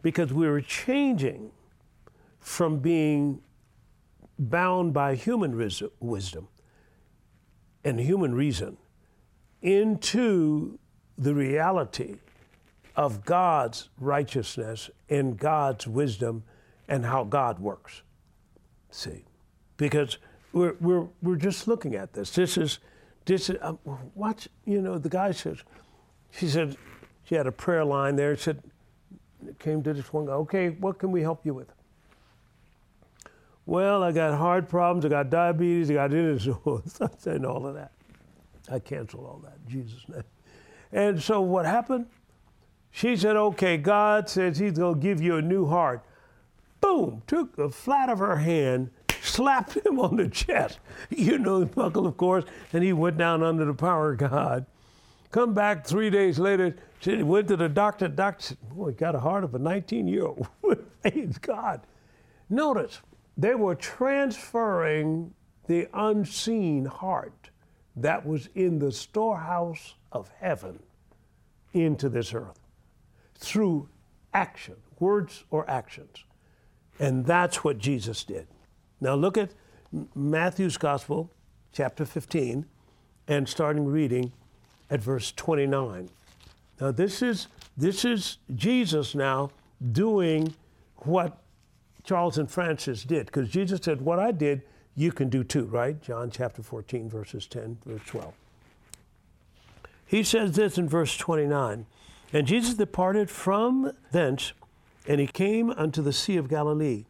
because 0.00 0.32
we 0.32 0.48
were 0.48 0.62
changing 0.62 1.50
from 2.38 2.78
being 2.78 3.42
bound 4.38 4.94
by 4.94 5.14
human 5.14 5.58
wisdom 6.00 6.48
and 7.84 8.00
human 8.00 8.34
reason 8.34 8.78
into 9.60 10.78
the 11.18 11.34
reality 11.34 12.16
of 12.96 13.26
God's 13.26 13.90
righteousness 13.98 14.88
and 15.10 15.38
God's 15.38 15.86
wisdom 15.86 16.44
and 16.90 17.06
how 17.06 17.24
God 17.24 17.60
works. 17.60 18.02
See, 18.90 19.24
because 19.76 20.18
we're, 20.52 20.74
we're, 20.80 21.06
we're 21.22 21.36
just 21.36 21.68
looking 21.68 21.94
at 21.94 22.12
this. 22.12 22.30
This 22.30 22.58
is, 22.58 22.80
this 23.24 23.48
is, 23.48 23.56
um, 23.62 23.78
watch, 24.14 24.48
you 24.66 24.82
know, 24.82 24.98
the 24.98 25.08
guy 25.08 25.30
says, 25.30 25.58
she 26.32 26.48
said, 26.48 26.76
she 27.24 27.36
had 27.36 27.46
a 27.46 27.52
prayer 27.52 27.84
line 27.84 28.16
there. 28.16 28.36
She 28.36 28.42
Said, 28.42 28.62
came 29.58 29.82
to 29.84 29.94
this 29.94 30.12
one 30.12 30.26
guy, 30.26 30.32
okay, 30.32 30.70
what 30.70 30.98
can 30.98 31.12
we 31.12 31.22
help 31.22 31.46
you 31.46 31.54
with? 31.54 31.72
Well, 33.64 34.02
I 34.02 34.10
got 34.10 34.36
heart 34.36 34.68
problems, 34.68 35.04
I 35.04 35.08
got 35.08 35.30
diabetes, 35.30 35.90
I 35.90 35.94
got 35.94 36.10
this, 36.10 36.46
I'm 37.26 37.44
all 37.44 37.66
of 37.66 37.74
that. 37.74 37.92
I 38.68 38.80
canceled 38.80 39.24
all 39.24 39.40
that 39.44 39.64
Jesus' 39.68 40.04
name. 40.08 40.24
And 40.92 41.22
so 41.22 41.40
what 41.40 41.66
happened? 41.66 42.06
She 42.90 43.16
said, 43.16 43.36
okay, 43.36 43.76
God 43.76 44.28
says 44.28 44.58
he's 44.58 44.72
going 44.72 44.96
to 44.96 45.00
give 45.00 45.20
you 45.20 45.36
a 45.36 45.42
new 45.42 45.66
heart. 45.66 46.04
Boom, 46.80 47.22
took 47.26 47.56
the 47.56 47.68
flat 47.68 48.08
of 48.08 48.18
her 48.18 48.36
hand, 48.36 48.90
slapped 49.22 49.76
him 49.84 49.98
on 49.98 50.16
the 50.16 50.28
chest. 50.28 50.78
You 51.10 51.38
know 51.38 51.60
the 51.60 51.66
buckle, 51.66 52.06
of 52.06 52.16
course, 52.16 52.44
and 52.72 52.82
he 52.82 52.92
went 52.92 53.18
down 53.18 53.42
under 53.42 53.64
the 53.64 53.74
power 53.74 54.12
of 54.12 54.18
God. 54.18 54.66
Come 55.30 55.54
back 55.54 55.86
three 55.86 56.10
days 56.10 56.38
later, 56.38 56.74
she 57.00 57.22
went 57.22 57.48
to 57.48 57.56
the 57.56 57.68
doctor. 57.68 58.08
Doctor 58.08 58.42
said, 58.42 58.58
boy, 58.70 58.92
got 58.92 59.14
a 59.14 59.20
heart 59.20 59.44
of 59.44 59.54
a 59.54 59.58
19 59.58 60.08
year 60.08 60.26
old. 60.26 60.48
Praise 61.02 61.38
God. 61.38 61.82
Notice, 62.48 63.00
they 63.36 63.54
were 63.54 63.76
transferring 63.76 65.32
the 65.66 65.88
unseen 65.94 66.84
heart 66.84 67.50
that 67.96 68.26
was 68.26 68.48
in 68.54 68.78
the 68.78 68.90
storehouse 68.90 69.94
of 70.10 70.30
heaven 70.40 70.80
into 71.72 72.08
this 72.08 72.34
earth 72.34 72.58
through 73.36 73.88
action, 74.34 74.76
words 74.98 75.44
or 75.50 75.68
actions. 75.70 76.24
And 77.00 77.26
that's 77.26 77.64
what 77.64 77.78
Jesus 77.78 78.22
did. 78.22 78.46
Now 79.00 79.14
look 79.14 79.36
at 79.36 79.50
Matthew's 80.14 80.76
Gospel, 80.76 81.32
chapter 81.72 82.04
15, 82.04 82.66
and 83.26 83.48
starting 83.48 83.86
reading 83.86 84.32
at 84.90 85.00
verse 85.00 85.32
29. 85.32 86.10
Now 86.80 86.90
this 86.92 87.22
is 87.22 87.48
this 87.76 88.04
is 88.04 88.38
Jesus 88.54 89.14
now 89.14 89.50
doing 89.92 90.54
what 90.98 91.38
Charles 92.04 92.38
and 92.38 92.50
Frances 92.50 93.04
did, 93.04 93.26
because 93.26 93.48
Jesus 93.48 93.80
said, 93.82 94.02
What 94.02 94.18
I 94.18 94.32
did, 94.32 94.62
you 94.94 95.12
can 95.12 95.28
do 95.28 95.42
too, 95.44 95.64
right? 95.64 96.00
John 96.02 96.30
chapter 96.30 96.62
14, 96.62 97.08
verses 97.08 97.46
10, 97.46 97.78
verse 97.86 98.02
12. 98.06 98.34
He 100.06 100.22
says 100.22 100.52
this 100.52 100.76
in 100.76 100.88
verse 100.88 101.16
29 101.16 101.86
And 102.32 102.46
Jesus 102.46 102.74
departed 102.74 103.30
from 103.30 103.92
thence, 104.12 104.52
and 105.10 105.18
he 105.18 105.26
came 105.26 105.70
unto 105.70 106.02
the 106.02 106.12
Sea 106.12 106.36
of 106.36 106.48
Galilee. 106.48 107.04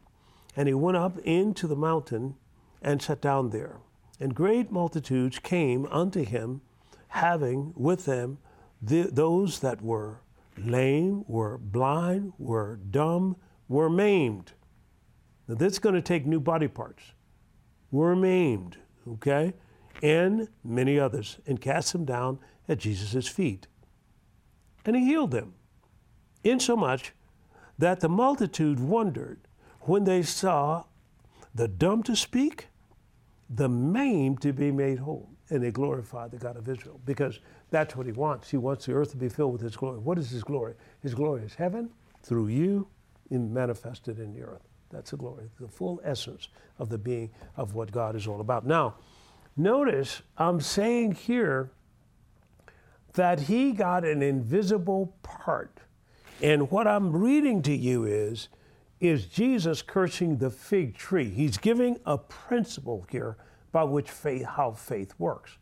And 0.57 0.67
he 0.67 0.73
went 0.73 0.97
up 0.97 1.19
into 1.19 1.67
the 1.67 1.77
mountain 1.77 2.35
and 2.81 3.03
sat 3.03 3.21
down 3.21 3.51
there. 3.51 3.77
And 4.19 4.35
great 4.35 4.73
multitudes 4.73 5.39
came 5.39 5.85
unto 5.85 6.25
him, 6.25 6.63
having 7.09 7.75
with 7.77 8.07
them 8.07 8.39
the, 8.81 9.03
those 9.03 9.61
that 9.61 9.83
were 9.83 10.23
lame, 10.57 11.27
were 11.29 11.59
blind, 11.59 12.33
were 12.39 12.81
dumb, 12.91 13.37
were 13.69 13.91
maimed. 13.91 14.53
Now, 15.47 15.57
that's 15.57 15.79
going 15.79 15.95
to 15.95 16.01
take 16.01 16.25
new 16.25 16.41
body 16.41 16.69
parts. 16.69 17.03
Were 17.91 18.17
maimed, 18.17 18.79
okay? 19.07 19.53
And 20.03 20.49
many 20.65 20.99
others, 20.99 21.37
and 21.47 21.61
cast 21.61 21.93
them 21.93 22.07
down 22.07 22.39
at 22.67 22.79
Jesus' 22.79 23.29
feet. 23.29 23.67
And 24.87 24.97
he 24.97 25.05
healed 25.05 25.33
them, 25.33 25.53
insomuch 26.43 27.13
that 27.81 28.01
the 28.01 28.09
multitude 28.09 28.79
wondered 28.79 29.41
when 29.81 30.05
they 30.05 30.23
saw 30.23 30.85
the 31.55 31.67
dumb 31.67 32.03
to 32.03 32.15
speak, 32.15 32.69
the 33.49 33.69
maimed 33.69 34.43
to 34.43 34.53
be 34.53 34.71
made 34.71 34.99
whole. 34.99 35.31
And 35.49 35.63
they 35.63 35.71
glorified 35.73 36.31
the 36.31 36.37
God 36.37 36.57
of 36.57 36.69
Israel 36.69 37.01
because 37.07 37.41
that's 37.71 37.97
what 37.97 38.07
he 38.07 38.13
wants. 38.13 38.51
He 38.51 38.59
wants 38.59 38.87
the 38.87 38.93
earth 38.93 39.11
to 39.13 39.17
be 39.17 39.31
filled 39.31 39.53
with 39.53 39.63
his 39.63 39.77
glory. 39.77 39.99
What 39.99 40.19
is 40.19 40.31
his 40.31 40.45
glory? 40.45 40.75
His 41.03 41.15
glory 41.15 41.43
is 41.43 41.55
heaven 41.55 41.91
through 42.23 42.49
you 42.49 42.87
and 43.31 43.53
manifested 43.53 44.19
in 44.21 44.33
the 44.33 44.43
earth. 44.43 44.69
That's 44.91 45.11
the 45.13 45.17
glory, 45.17 45.49
the 45.59 45.67
full 45.67 46.01
essence 46.05 46.49
of 46.79 46.91
the 46.91 46.99
being 46.99 47.31
of 47.57 47.75
what 47.75 47.91
God 47.91 48.15
is 48.15 48.27
all 48.27 48.41
about. 48.41 48.67
Now, 48.67 48.97
notice 49.57 50.21
I'm 50.37 50.61
saying 50.61 51.13
here 51.13 51.71
that 53.15 53.41
he 53.41 53.73
got 53.73 54.05
an 54.05 54.23
invisible 54.23 55.15
part. 55.23 55.81
And 56.43 56.71
what 56.71 56.87
I'm 56.87 57.13
reading 57.13 57.63
to 57.63 57.75
you 57.75 58.05
is 58.05 58.49
is 59.01 59.27
Jesus 59.27 59.81
cursing 59.81 60.37
the 60.37 60.51
fig 60.51 60.95
tree. 60.95 61.31
He's 61.31 61.57
giving 61.57 61.99
a 62.05 62.19
principle 62.19 63.07
here 63.11 63.37
by 63.73 63.85
which 63.85 64.11
faith, 64.11 64.45
how 64.45 64.73
faith 64.73 65.15
works. 65.19 65.57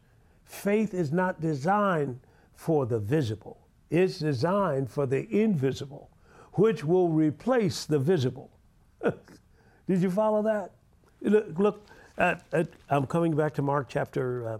Faith 0.44 0.92
is 0.92 1.12
not 1.12 1.40
designed 1.40 2.20
for 2.54 2.87
the 2.87 2.99
visible, 2.99 3.58
it's 3.90 4.18
designed 4.18 4.90
for 4.90 5.06
the 5.06 5.28
invisible, 5.30 6.11
which 6.54 6.85
will 6.85 7.08
replace 7.08 7.85
the 7.85 7.99
visible. 7.99 8.50
Did 9.02 10.02
you 10.02 10.11
follow 10.11 10.42
that? 10.42 10.73
Look, 11.20 11.58
look 11.58 11.87
at, 12.18 12.44
at, 12.52 12.68
I'm 12.90 13.06
coming 13.06 13.37
back 13.37 13.54
to 13.54 13.62
Mark 13.62 13.87
chapter, 13.88 14.49
uh, 14.49 14.58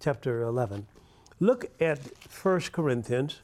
chapter 0.00 0.42
11. 0.44 0.86
Look 1.40 1.66
at 1.80 1.98
1 2.42 2.60
Corinthians 2.72 3.40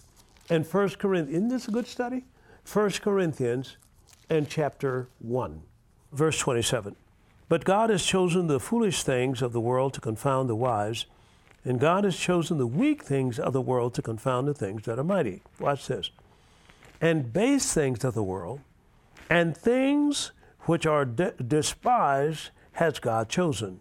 and 0.50 0.66
1 0.66 0.88
Corinthians. 0.90 1.36
Isn't 1.36 1.48
this 1.48 1.68
a 1.68 1.70
good 1.70 1.86
study? 1.86 2.24
1 2.70 2.90
Corinthians 3.02 3.76
and 4.30 4.48
chapter 4.48 5.08
1, 5.18 5.62
verse 6.12 6.38
27. 6.38 6.96
But 7.48 7.64
God 7.64 7.90
has 7.90 8.04
chosen 8.04 8.46
the 8.46 8.60
foolish 8.60 9.02
things 9.02 9.42
of 9.42 9.52
the 9.52 9.60
world 9.60 9.92
to 9.94 10.00
confound 10.00 10.48
the 10.48 10.56
wise, 10.56 11.06
and 11.64 11.78
God 11.78 12.04
has 12.04 12.16
chosen 12.16 12.58
the 12.58 12.66
weak 12.66 13.02
things 13.02 13.38
of 13.38 13.52
the 13.52 13.60
world 13.60 13.94
to 13.94 14.02
confound 14.02 14.48
the 14.48 14.54
things 14.54 14.84
that 14.84 14.98
are 14.98 15.04
mighty. 15.04 15.42
Watch 15.58 15.86
this. 15.86 16.10
And 17.00 17.32
base 17.32 17.74
things 17.74 18.04
of 18.04 18.14
the 18.14 18.22
world, 18.22 18.60
and 19.28 19.56
things 19.56 20.32
which 20.62 20.86
are 20.86 21.04
de- 21.04 21.32
despised 21.32 22.50
has 22.72 22.98
God 22.98 23.28
chosen. 23.28 23.80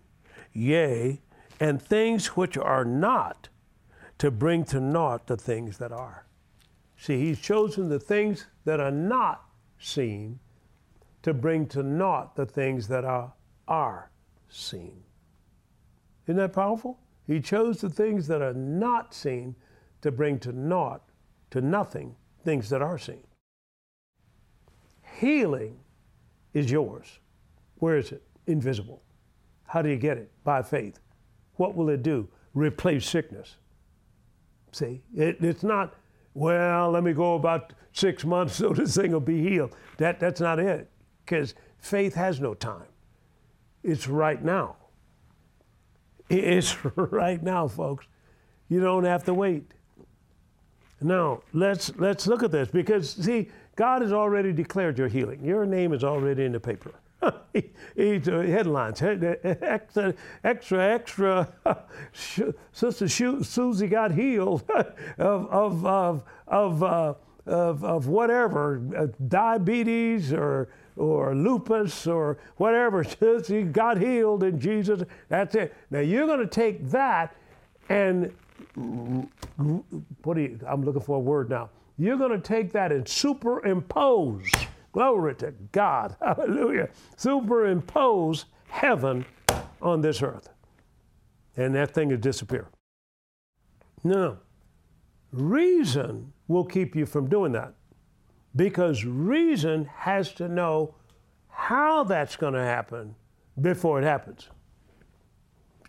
Yea, 0.54 1.22
and 1.60 1.82
things 1.82 2.28
which 2.36 2.58
are 2.58 2.84
not, 2.84 3.48
to 4.18 4.32
bring 4.32 4.66
to 4.66 4.80
naught 4.80 5.28
the 5.28 5.38
things 5.38 5.78
that 5.78 5.92
are. 5.92 6.26
See, 7.02 7.18
He's 7.18 7.40
chosen 7.40 7.90
the 7.90 8.00
things 8.00 8.46
that 8.64 8.80
are 8.80 8.92
not 8.92 9.46
seen 9.80 10.40
to 11.24 11.34
bring 11.34 11.66
to 11.70 11.82
naught 11.82 12.36
the 12.36 12.46
things 12.46 12.88
that 12.90 13.04
are, 13.04 13.34
are 13.68 14.12
seen. 14.50 15.02
Isn't 16.28 16.38
that 16.38 16.54
powerful? 16.54 17.00
He 17.26 17.40
chose 17.40 17.82
the 17.82 17.90
things 17.90 18.28
that 18.28 18.44
are 18.44 18.54
not 18.54 19.16
seen 19.16 19.56
to 20.04 20.12
bring 20.12 20.38
to 20.42 20.52
naught, 20.52 21.02
to 21.50 21.60
nothing, 21.60 22.16
things 22.44 22.70
that 22.70 22.84
are 22.84 23.00
seen. 23.00 23.26
Healing 25.20 25.80
is 26.54 26.70
yours. 26.70 27.18
Where 27.78 27.98
is 27.98 28.12
it? 28.12 28.22
Invisible. 28.46 29.02
How 29.66 29.82
do 29.82 29.90
you 29.90 29.98
get 29.98 30.20
it? 30.20 30.30
By 30.44 30.62
faith. 30.62 31.00
What 31.56 31.74
will 31.76 31.90
it 31.90 32.04
do? 32.04 32.28
Replace 32.54 33.10
sickness. 33.10 33.56
See, 34.72 35.02
it, 35.16 35.38
it's 35.42 35.64
not 35.64 35.96
well, 36.34 36.92
let 36.92 37.04
me 37.04 37.14
go 37.14 37.36
about 37.36 37.74
six 37.94 38.24
months 38.24 38.56
so 38.58 38.70
this 38.70 38.96
thing 38.96 39.12
will 39.12 39.20
be 39.20 39.42
healed. 39.42 39.76
That, 39.98 40.20
that's 40.20 40.42
not 40.42 40.60
it, 40.60 40.90
because 41.26 41.54
faith 41.80 42.16
has 42.16 42.40
no 42.40 42.54
time. 42.54 42.88
It's 43.84 44.08
right 44.08 44.42
now. 44.44 44.76
It's 46.30 46.78
right 46.96 47.42
now, 47.42 47.68
folks. 47.68 48.06
You 48.70 48.80
don't 48.80 49.04
have 49.04 49.26
to 49.26 49.34
wait. 49.34 49.64
Now, 51.02 51.42
let's, 51.52 51.92
let's 51.98 52.28
look 52.28 52.44
at 52.44 52.52
this 52.52 52.70
because, 52.70 53.10
see, 53.10 53.50
God 53.76 54.02
has 54.02 54.14
already 54.14 54.54
declared 54.54 54.98
your 54.98 55.08
healing. 55.08 55.44
Your 55.44 55.66
name 55.66 55.94
is 55.94 56.04
already 56.04 56.46
in 56.46 56.52
the 56.52 56.60
paper. 56.60 56.94
He's 57.96 58.28
uh, 58.28 58.42
headlines, 58.42 59.02
extra, 59.02 60.14
extra, 60.44 60.84
extra. 61.66 62.54
Sister 62.72 63.08
Susie 63.08 63.88
got 63.88 64.12
healed 64.12 64.64
of 65.18 65.48
of 65.50 65.86
of 65.86 66.24
of, 66.48 66.84
uh, 66.84 67.14
of, 67.46 67.84
of 67.84 68.08
whatever, 68.08 68.82
uh, 68.98 69.08
diabetes 69.28 70.34
or 70.34 70.70
or 70.98 71.36
lupus 71.36 72.08
or 72.08 72.38
whatever. 72.58 73.04
She 73.04 73.64
got 73.64 74.00
healed 74.00 74.44
in 74.44 74.60
Jesus. 74.60 75.04
That's 75.30 75.56
it. 75.56 75.74
Now 75.90 76.00
you're 76.00 76.28
going 76.28 76.40
to 76.40 76.48
take 76.48 76.90
that 76.90 77.36
and 77.90 78.34
what 80.24 80.36
do 80.36 80.42
you? 80.42 80.60
I'm 80.68 80.84
looking 80.84 81.02
for 81.02 81.18
a 81.18 81.20
word 81.20 81.50
now. 81.50 81.70
You're 81.98 82.18
going 82.18 82.32
to 82.32 82.40
take 82.40 82.72
that 82.72 82.92
and 82.92 83.08
superimpose 83.08 84.50
Glory 84.92 85.36
to 85.36 85.52
God. 85.72 86.16
Hallelujah. 86.22 86.90
Superimpose 87.18 88.46
heaven 88.68 89.26
on 89.82 90.02
this 90.02 90.22
earth. 90.22 90.50
And 91.56 91.76
that 91.76 91.94
thing 91.94 92.10
will 92.10 92.18
disappear. 92.18 92.68
No. 94.04 94.38
Reason 95.32 96.34
will 96.48 96.66
keep 96.66 96.96
you 96.96 97.06
from 97.06 97.30
doing 97.30 97.52
that 97.54 97.74
because 98.56 99.06
reason 99.06 99.86
has 99.86 100.34
to 100.34 100.48
know 100.48 100.96
how 101.48 102.04
that's 102.04 102.36
going 102.36 102.54
to 102.54 102.64
happen 102.64 103.16
before 103.60 104.02
it 104.02 104.04
happens. 104.04 104.50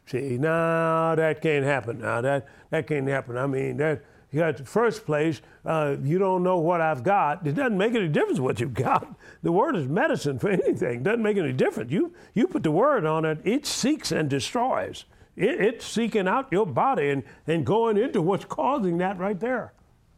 See, 0.07 0.37
now 0.39 1.15
that 1.15 1.41
can't 1.41 1.65
happen. 1.65 2.01
Now 2.01 2.21
that 2.21 2.47
that 2.71 2.87
can't 2.87 3.09
happen. 3.09 3.37
I 3.37 3.47
mean, 3.47 3.77
that 3.79 4.05
you 4.33 4.41
got 4.41 4.67
first 4.67 5.05
place, 5.05 5.43
uh, 5.67 5.97
you 6.03 6.19
don't 6.19 6.43
know 6.43 6.59
what 6.59 6.81
I've 6.81 7.03
got. 7.03 7.47
It 7.47 7.55
doesn't 7.55 7.77
make 7.77 7.95
any 7.95 8.09
difference 8.09 8.41
what 8.41 8.61
you've 8.61 8.73
got. 8.73 9.15
The 9.43 9.53
word 9.53 9.77
is 9.77 9.87
medicine 9.87 10.39
for 10.39 10.49
anything. 10.49 11.01
It 11.01 11.03
doesn't 11.03 11.23
make 11.23 11.37
any 11.37 11.53
difference. 11.53 11.93
You, 11.93 12.15
you 12.33 12.49
put 12.49 12.63
the 12.63 12.71
word 12.71 13.05
on 13.05 13.27
it, 13.27 13.41
it 13.45 13.67
seeks 13.67 14.11
and 14.11 14.31
destroys. 14.31 15.05
It, 15.37 15.61
it's 15.61 15.87
seeking 15.87 16.27
out 16.27 16.49
your 16.51 16.65
body 16.65 17.11
and, 17.11 17.25
and 17.47 17.67
going 17.67 17.99
into 17.99 18.23
what's 18.23 18.47
causing 18.47 18.97
that 18.99 19.19
right 19.19 19.39
there. 19.39 19.75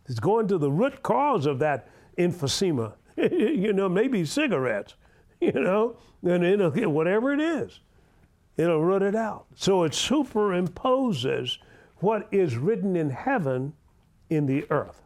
It's 0.06 0.20
going 0.20 0.46
to 0.48 0.58
the 0.58 0.70
root 0.70 1.02
cause 1.02 1.44
of 1.44 1.58
that 1.58 1.88
emphysema. 2.16 2.94
you 3.16 3.72
know, 3.72 3.88
maybe 3.88 4.24
cigarettes, 4.24 4.94
you 5.40 5.52
know, 5.52 5.96
and 6.22 6.44
it'll, 6.44 6.70
whatever 6.90 7.32
it 7.32 7.40
is, 7.40 7.80
it'll 8.56 8.82
root 8.82 9.02
it 9.02 9.16
out. 9.16 9.46
So 9.56 9.82
it 9.82 9.92
superimposes 9.92 11.58
what 11.96 12.28
is 12.30 12.56
written 12.56 12.94
in 12.94 13.10
heaven 13.10 13.72
in 14.34 14.46
the 14.46 14.66
earth. 14.70 15.02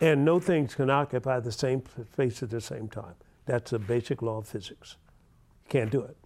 And 0.00 0.24
no 0.24 0.38
things 0.38 0.74
can 0.74 0.90
occupy 0.90 1.40
the 1.40 1.52
same 1.52 1.82
space 2.12 2.42
at 2.42 2.50
the 2.50 2.60
same 2.60 2.88
time. 2.88 3.14
That's 3.46 3.72
a 3.72 3.78
basic 3.78 4.22
law 4.22 4.38
of 4.38 4.46
physics. 4.46 4.96
You 5.64 5.70
can't 5.70 5.90
do 5.90 6.02
it. 6.02 6.16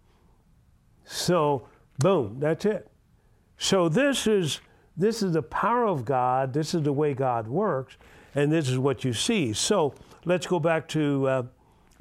So, 1.05 1.68
boom, 1.99 2.38
that's 2.38 2.64
it. 2.64 2.90
So 3.57 3.88
this 3.88 4.27
is 4.27 4.61
this 4.97 5.23
is 5.23 5.33
the 5.33 5.42
power 5.42 5.87
of 5.87 6.05
God, 6.05 6.53
this 6.53 6.75
is 6.75 6.83
the 6.83 6.92
way 6.92 7.14
God 7.14 7.49
works, 7.49 7.97
and 8.35 8.53
this 8.53 8.68
is 8.68 8.79
what 8.79 9.05
you 9.05 9.12
see. 9.12 9.53
So 9.53 9.95
let's 10.25 10.47
go 10.47 10.61
back 10.61 10.87
to, 10.88 11.29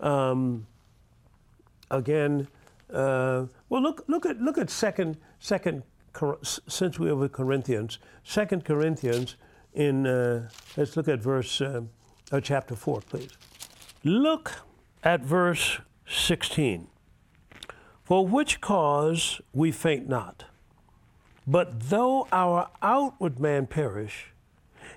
uh, 0.02 0.06
um, 0.06 0.68
again, 1.90 2.48
uh, 2.92 3.46
well, 3.70 3.82
look, 3.82 4.04
look 4.08 4.26
at, 4.26 4.42
look 4.42 4.58
at 4.58 4.70
second, 4.70 5.18
second, 5.40 5.84
since 6.44 7.00
we 7.00 7.14
with 7.14 7.32
Corinthians, 7.32 8.00
second 8.24 8.66
Corinthians 8.66 9.38
in, 9.74 10.06
uh, 10.06 10.50
let's 10.78 10.98
look 10.98 11.08
at 11.08 11.20
verse, 11.20 11.62
uh, 11.62 11.82
uh, 12.32 12.42
chapter 12.42 12.76
4, 12.76 13.02
please. 13.02 13.32
Look 14.04 14.54
at 15.04 15.22
verse 15.22 15.80
16. 16.08 16.88
For 18.04 18.28
which 18.28 18.62
cause 18.62 19.42
we 19.54 19.72
faint 19.72 20.10
not. 20.10 20.46
But 21.48 21.90
though 21.90 22.28
our 22.32 22.70
outward 22.82 23.40
man 23.40 23.68
perish, 23.68 24.32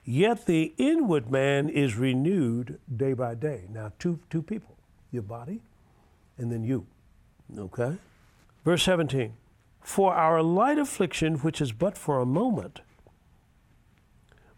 yet 0.04 0.46
the 0.46 0.74
inward 0.78 1.30
man 1.30 1.68
is 1.68 1.96
renewed 1.96 2.78
day 2.94 3.12
by 3.12 3.34
day. 3.34 3.64
Now, 3.70 3.92
two, 3.98 4.18
two 4.30 4.42
people 4.42 4.74
your 5.14 5.22
body 5.22 5.60
and 6.36 6.50
then 6.52 6.64
you. 6.64 6.86
Okay? 7.56 7.96
Verse 8.64 8.82
17 8.82 9.32
For 9.80 10.14
our 10.14 10.42
light 10.42 10.78
affliction, 10.78 11.36
which 11.36 11.60
is 11.60 11.72
but 11.72 11.96
for 11.96 12.20
a 12.20 12.26
moment, 12.26 12.80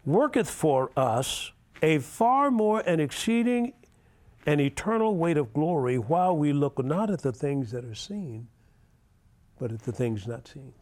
worketh 0.07 0.49
for 0.49 0.89
us 0.95 1.51
a 1.81 1.99
far 1.99 2.49
more 2.49 2.81
and 2.87 3.01
exceeding 3.01 3.73
an 4.45 4.61
eternal 4.61 5.15
weight 5.17 5.37
of 5.37 5.53
glory 5.53 5.97
while 5.97 6.35
we 6.35 6.53
look 6.53 6.83
not 6.83 7.11
at 7.11 7.21
the 7.21 7.33
things 7.33 7.71
that 7.71 7.83
are 7.83 7.93
seen, 7.93 8.47
but 9.59 9.71
at 9.71 9.81
the 9.83 9.91
things 9.91 10.25
not 10.25 10.47
seen. 10.47 10.73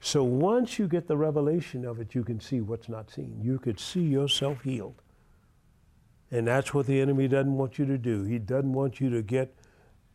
So 0.00 0.22
once 0.22 0.78
you 0.78 0.86
get 0.86 1.08
the 1.08 1.16
revelation 1.16 1.86
of 1.86 1.98
it, 1.98 2.14
you 2.14 2.22
can 2.22 2.38
see 2.38 2.60
what's 2.60 2.90
not 2.90 3.10
seen. 3.10 3.40
You 3.42 3.58
could 3.58 3.80
see 3.80 4.02
yourself 4.02 4.62
healed. 4.62 5.00
And 6.30 6.46
that's 6.46 6.74
what 6.74 6.86
the 6.86 7.00
enemy 7.00 7.26
doesn't 7.26 7.56
want 7.56 7.78
you 7.78 7.86
to 7.86 7.96
do. 7.96 8.24
He 8.24 8.38
doesn't 8.38 8.74
want 8.74 9.00
you 9.00 9.08
to 9.08 9.22
get 9.22 9.54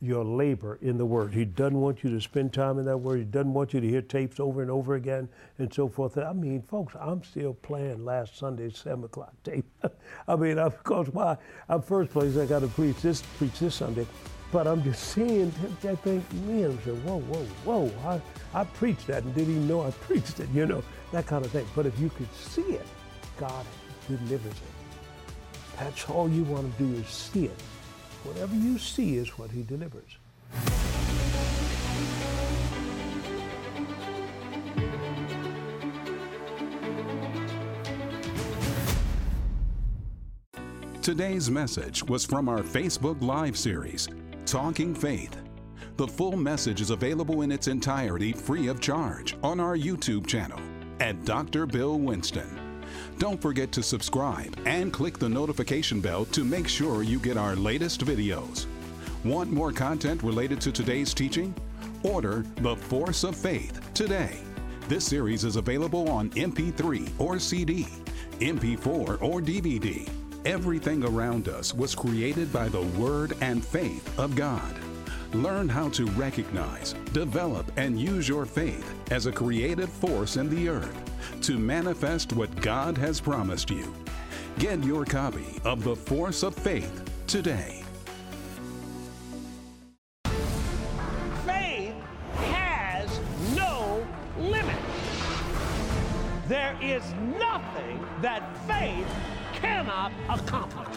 your 0.01 0.23
labor 0.23 0.77
in 0.81 0.97
the 0.97 1.05
Word. 1.05 1.33
He 1.33 1.45
doesn't 1.45 1.79
want 1.79 2.03
you 2.03 2.09
to 2.11 2.21
spend 2.21 2.53
time 2.53 2.79
in 2.79 2.85
that 2.85 2.97
Word. 2.97 3.19
He 3.19 3.25
doesn't 3.25 3.53
want 3.53 3.73
you 3.73 3.81
to 3.81 3.87
hear 3.87 4.01
tapes 4.01 4.39
over 4.39 4.61
and 4.61 4.71
over 4.71 4.95
again 4.95 5.27
and 5.57 5.73
so 5.73 5.89
forth. 5.89 6.17
I 6.17 6.31
mean, 6.33 6.61
folks, 6.61 6.95
I'm 6.99 7.23
still 7.23 7.53
playing 7.53 8.05
last 8.05 8.37
Sunday's 8.37 8.77
7 8.77 9.03
o'clock 9.03 9.33
tape. 9.43 9.65
I 10.27 10.35
mean, 10.35 10.57
of 10.57 10.81
course, 10.83 11.09
why? 11.09 11.37
I'm 11.67 11.81
first 11.81 12.11
place, 12.11 12.37
I 12.37 12.45
got 12.45 12.59
to 12.59 12.67
preach 12.67 13.01
this, 13.01 13.21
preach 13.37 13.59
this 13.59 13.75
Sunday. 13.75 14.07
But 14.51 14.67
I'm 14.67 14.83
just 14.83 15.03
seeing, 15.09 15.53
I 15.83 15.95
think, 15.95 16.31
me, 16.33 16.63
I'm 16.63 16.81
saying, 16.83 17.03
whoa, 17.05 17.19
whoa, 17.19 17.45
whoa, 17.65 18.21
I, 18.53 18.61
I 18.61 18.63
preached 18.63 19.07
that 19.07 19.23
and 19.23 19.35
didn't 19.35 19.51
even 19.51 19.67
know 19.67 19.85
I 19.85 19.91
preached 20.07 20.39
it, 20.39 20.49
you 20.53 20.65
know, 20.65 20.83
that 21.11 21.27
kind 21.27 21.45
of 21.45 21.51
thing. 21.51 21.67
But 21.75 21.85
if 21.85 21.99
you 21.99 22.09
could 22.09 22.33
see 22.33 22.61
it, 22.61 22.85
God 23.37 23.65
delivers 24.07 24.53
it. 24.53 25.77
That's 25.77 26.09
all 26.09 26.29
you 26.29 26.43
want 26.43 26.75
to 26.77 26.83
do 26.83 26.99
is 26.99 27.07
see 27.07 27.45
it. 27.45 27.61
Whatever 28.23 28.55
you 28.55 28.77
see 28.77 29.15
is 29.15 29.37
what 29.37 29.51
he 29.51 29.63
delivers. 29.63 30.17
Today's 41.01 41.49
message 41.49 42.03
was 42.03 42.25
from 42.25 42.49
our 42.49 42.59
Facebook 42.59 43.21
Live 43.21 43.57
series, 43.57 44.09
Talking 44.45 44.93
Faith. 44.93 45.41
The 45.95 46.07
full 46.07 46.35
message 46.37 46.81
is 46.81 46.91
available 46.91 47.41
in 47.41 47.51
its 47.51 47.67
entirety 47.67 48.31
free 48.31 48.67
of 48.67 48.79
charge 48.79 49.35
on 49.41 49.59
our 49.59 49.75
YouTube 49.75 50.27
channel 50.27 50.59
at 50.99 51.25
Dr. 51.25 51.65
Bill 51.65 51.97
Winston. 51.97 52.68
Don't 53.17 53.41
forget 53.41 53.71
to 53.73 53.83
subscribe 53.83 54.55
and 54.65 54.93
click 54.93 55.19
the 55.19 55.27
notification 55.27 55.99
bell 55.99 56.25
to 56.25 56.43
make 56.43 56.67
sure 56.67 57.03
you 57.03 57.19
get 57.19 57.37
our 57.37 57.55
latest 57.55 58.05
videos. 58.05 58.65
Want 59.25 59.51
more 59.51 59.73
content 59.73 60.23
related 60.23 60.61
to 60.61 60.71
today's 60.71 61.13
teaching? 61.13 61.53
Order 62.03 62.45
The 62.57 62.75
Force 62.75 63.25
of 63.25 63.35
Faith 63.35 63.93
today. 63.93 64.39
This 64.87 65.05
series 65.05 65.43
is 65.43 65.57
available 65.57 66.09
on 66.09 66.29
MP3 66.31 67.11
or 67.19 67.37
CD, 67.37 67.85
MP4 68.39 69.21
or 69.21 69.41
DVD. 69.41 70.09
Everything 70.45 71.03
around 71.03 71.49
us 71.49 71.73
was 71.73 71.93
created 71.93 72.51
by 72.53 72.69
the 72.69 72.81
Word 72.81 73.35
and 73.41 73.63
faith 73.63 74.17
of 74.17 74.35
God. 74.35 74.73
Learn 75.33 75.67
how 75.67 75.89
to 75.89 76.05
recognize, 76.11 76.93
develop, 77.11 77.69
and 77.75 77.99
use 77.99 78.27
your 78.27 78.45
faith 78.45 78.95
as 79.11 79.25
a 79.25 79.31
creative 79.31 79.89
force 79.89 80.37
in 80.37 80.49
the 80.49 80.69
earth 80.69 81.08
to 81.41 81.57
manifest 81.57 82.33
what 82.33 82.53
God 82.61 82.97
has 82.97 83.19
promised 83.19 83.69
you. 83.69 83.93
Get 84.57 84.83
your 84.83 85.05
copy 85.05 85.59
of 85.63 85.83
The 85.83 85.95
Force 85.95 86.43
of 86.43 86.55
Faith 86.55 87.03
today. 87.27 87.83
Faith 91.45 91.95
has 92.35 93.19
no 93.55 94.05
limit. 94.37 94.75
There 96.47 96.77
is 96.81 97.03
nothing 97.37 98.05
that 98.21 98.57
faith 98.67 99.07
cannot 99.53 100.11
accomplish. 100.29 100.88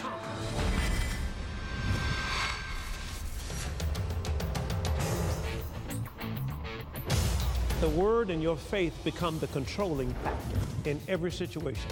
Word 7.93 8.29
and 8.29 8.41
your 8.41 8.57
faith 8.57 8.93
become 9.03 9.39
the 9.39 9.47
controlling 9.47 10.13
factor 10.15 10.89
in 10.89 10.99
every 11.07 11.31
situation. 11.31 11.89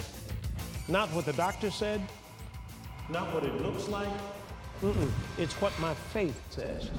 Not 0.88 1.08
what 1.10 1.24
the 1.24 1.32
doctor 1.32 1.70
said, 1.70 2.00
not 3.08 3.32
what 3.34 3.44
it 3.44 3.60
looks 3.60 3.88
like. 3.88 4.08
Mm-mm. 4.82 5.10
It's 5.38 5.54
what 5.60 5.78
my 5.78 5.94
faith 5.94 6.40
says. 6.50 6.90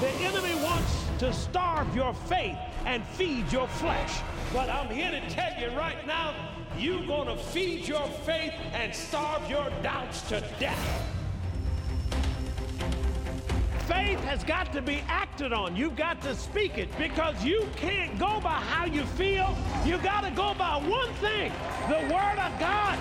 The 0.00 0.08
enemy 0.24 0.54
wants 0.62 1.06
to 1.18 1.32
starve 1.32 1.94
your 1.94 2.14
faith 2.14 2.56
and 2.86 3.04
feed 3.04 3.52
your 3.52 3.68
flesh. 3.68 4.20
But 4.52 4.70
I'm 4.70 4.88
here 4.88 5.10
to 5.10 5.30
tell 5.30 5.60
you 5.60 5.76
right 5.76 6.06
now, 6.06 6.34
you're 6.78 7.06
going 7.06 7.28
to 7.28 7.36
feed 7.36 7.86
your 7.86 8.06
faith 8.24 8.54
and 8.72 8.94
starve 8.94 9.48
your 9.50 9.68
doubts 9.82 10.22
to 10.30 10.40
death 10.58 11.19
faith 13.90 14.20
has 14.20 14.44
got 14.44 14.72
to 14.72 14.80
be 14.80 15.02
acted 15.08 15.52
on. 15.52 15.74
You've 15.74 15.96
got 15.96 16.22
to 16.22 16.36
speak 16.36 16.78
it 16.78 16.96
because 16.96 17.44
you 17.44 17.66
can't 17.74 18.16
go 18.20 18.40
by 18.40 18.60
how 18.72 18.84
you 18.84 19.04
feel. 19.04 19.56
You 19.84 19.98
got 19.98 20.20
to 20.20 20.30
go 20.30 20.54
by 20.54 20.76
one 20.76 21.12
thing 21.14 21.52
the 21.88 22.00
Word 22.14 22.38
of 22.38 22.52
God. 22.60 22.96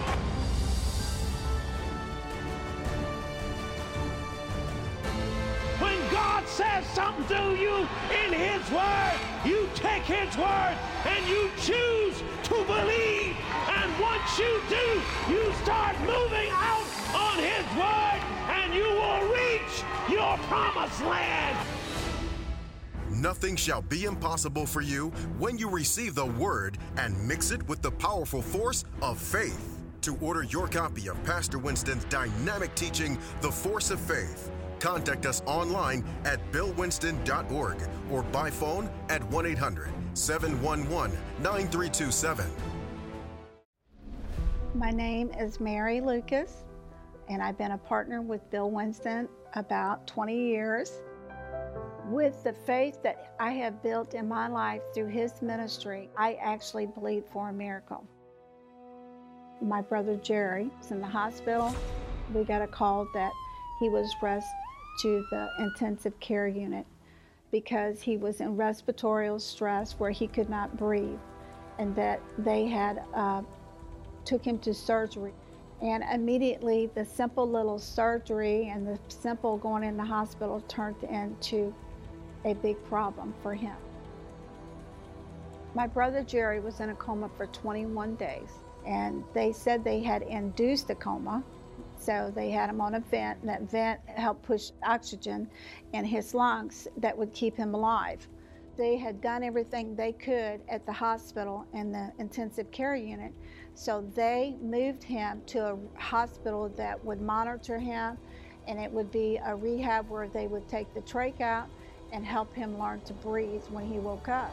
When 5.79 5.97
God 6.11 6.47
says 6.47 6.83
something 6.87 7.27
to 7.27 7.55
you 7.55 7.87
in 8.25 8.33
His 8.33 8.63
Word, 8.71 9.13
you 9.45 9.69
take 9.75 10.03
His 10.03 10.35
Word 10.37 10.75
and 11.05 11.27
you 11.27 11.51
choose 11.61 12.23
to 12.49 12.55
believe. 12.65 13.37
And 13.77 13.89
once 14.01 14.39
you 14.39 14.59
do, 14.67 14.85
you 15.29 15.53
start 15.63 15.95
moving 15.99 16.49
out 16.51 16.87
on 17.13 17.37
His 17.37 17.65
Word 17.77 18.28
and 18.69 18.77
you 18.77 18.83
will 18.83 19.27
reach 19.29 19.83
your 20.09 20.37
promised 20.47 21.01
land. 21.01 21.57
Nothing 23.09 23.55
shall 23.55 23.81
be 23.81 24.05
impossible 24.05 24.65
for 24.65 24.81
you 24.81 25.09
when 25.39 25.57
you 25.57 25.69
receive 25.69 26.15
the 26.15 26.25
Word 26.25 26.77
and 26.97 27.27
mix 27.27 27.51
it 27.51 27.67
with 27.67 27.81
the 27.81 27.91
powerful 27.91 28.41
force 28.41 28.85
of 29.01 29.19
faith. 29.19 29.77
To 30.01 30.17
order 30.21 30.43
your 30.43 30.67
copy 30.67 31.09
of 31.09 31.21
Pastor 31.23 31.57
Winston's 31.57 32.05
dynamic 32.05 32.73
teaching, 32.75 33.17
The 33.41 33.51
Force 33.51 33.91
of 33.91 33.99
Faith, 33.99 34.51
contact 34.79 35.25
us 35.25 35.41
online 35.45 36.05
at 36.23 36.39
billwinston.org 36.51 37.77
or 38.09 38.23
by 38.23 38.49
phone 38.49 38.89
at 39.09 39.23
1 39.29 39.45
800 39.45 39.89
711 40.13 41.17
9327. 41.41 42.45
My 44.75 44.91
name 44.91 45.31
is 45.31 45.59
Mary 45.59 45.99
Lucas 45.99 46.63
and 47.29 47.41
I've 47.43 47.57
been 47.57 47.71
a 47.71 47.77
partner 47.77 48.21
with 48.21 48.49
Bill 48.49 48.69
Winston 48.71 49.29
about 49.53 50.07
20 50.07 50.35
years. 50.35 51.01
With 52.07 52.43
the 52.43 52.53
faith 52.53 53.01
that 53.03 53.35
I 53.39 53.51
have 53.51 53.83
built 53.83 54.15
in 54.15 54.27
my 54.27 54.47
life 54.47 54.81
through 54.93 55.07
his 55.07 55.41
ministry, 55.41 56.09
I 56.17 56.33
actually 56.41 56.87
believe 56.87 57.23
for 57.31 57.49
a 57.49 57.53
miracle. 57.53 58.03
My 59.61 59.81
brother 59.81 60.15
Jerry 60.15 60.69
was 60.79 60.91
in 60.91 61.01
the 61.01 61.07
hospital. 61.07 61.75
We 62.33 62.43
got 62.43 62.61
a 62.61 62.67
call 62.67 63.07
that 63.13 63.31
he 63.79 63.89
was 63.89 64.11
rushed 64.21 64.47
to 65.01 65.23
the 65.29 65.49
intensive 65.59 66.19
care 66.19 66.47
unit 66.47 66.85
because 67.51 68.01
he 68.01 68.17
was 68.17 68.41
in 68.41 68.55
respiratory 68.55 69.39
stress 69.39 69.93
where 69.93 70.11
he 70.11 70.27
could 70.27 70.49
not 70.49 70.77
breathe 70.77 71.19
and 71.77 71.95
that 71.95 72.21
they 72.37 72.65
had 72.65 73.03
uh, 73.13 73.41
took 74.25 74.43
him 74.43 74.59
to 74.59 74.73
surgery. 74.73 75.33
And 75.81 76.03
immediately, 76.13 76.89
the 76.93 77.05
simple 77.05 77.49
little 77.49 77.79
surgery 77.79 78.69
and 78.69 78.85
the 78.85 78.99
simple 79.07 79.57
going 79.57 79.83
in 79.83 79.95
the 79.95 80.03
hospital 80.03 80.61
turned 80.67 81.01
into 81.03 81.73
a 82.43 82.53
big 82.53 82.83
problem 82.85 83.33
for 83.41 83.53
him. 83.53 83.75
My 85.75 85.87
brother 85.87 86.23
Jerry 86.23 86.59
was 86.59 86.79
in 86.79 86.89
a 86.89 86.95
coma 86.95 87.29
for 87.37 87.45
21 87.47 88.15
days, 88.15 88.49
and 88.85 89.23
they 89.33 89.51
said 89.51 89.83
they 89.83 90.01
had 90.01 90.23
induced 90.23 90.89
a 90.89 90.95
coma. 90.95 91.43
So 91.97 92.31
they 92.33 92.49
had 92.49 92.69
him 92.69 92.81
on 92.81 92.95
a 92.95 92.99
vent, 92.99 93.39
and 93.41 93.49
that 93.49 93.63
vent 93.63 93.99
helped 94.05 94.43
push 94.43 94.71
oxygen 94.83 95.49
in 95.93 96.05
his 96.05 96.33
lungs 96.33 96.87
that 96.97 97.17
would 97.17 97.33
keep 97.33 97.55
him 97.55 97.73
alive. 97.73 98.27
They 98.77 98.95
had 98.95 99.19
done 99.19 99.43
everything 99.43 99.95
they 99.95 100.13
could 100.13 100.61
at 100.69 100.85
the 100.85 100.93
hospital 100.93 101.65
and 101.73 101.93
the 101.93 102.11
intensive 102.17 102.71
care 102.71 102.95
unit, 102.95 103.33
so 103.79 104.05
they 104.13 104.57
moved 104.61 105.01
him 105.01 105.41
to 105.45 105.59
a 105.59 105.77
hospital 105.97 106.67
that 106.75 107.03
would 107.05 107.21
monitor 107.21 107.79
him, 107.79 108.17
and 108.67 108.77
it 108.77 108.91
would 108.91 109.09
be 109.09 109.39
a 109.45 109.55
rehab 109.55 110.09
where 110.09 110.27
they 110.27 110.47
would 110.47 110.67
take 110.67 110.93
the 110.93 110.99
trach 110.99 111.39
out 111.39 111.69
and 112.11 112.25
help 112.25 112.53
him 112.53 112.77
learn 112.77 112.99
to 113.01 113.13
breathe 113.13 113.63
when 113.69 113.85
he 113.85 113.97
woke 113.97 114.27
up. 114.27 114.51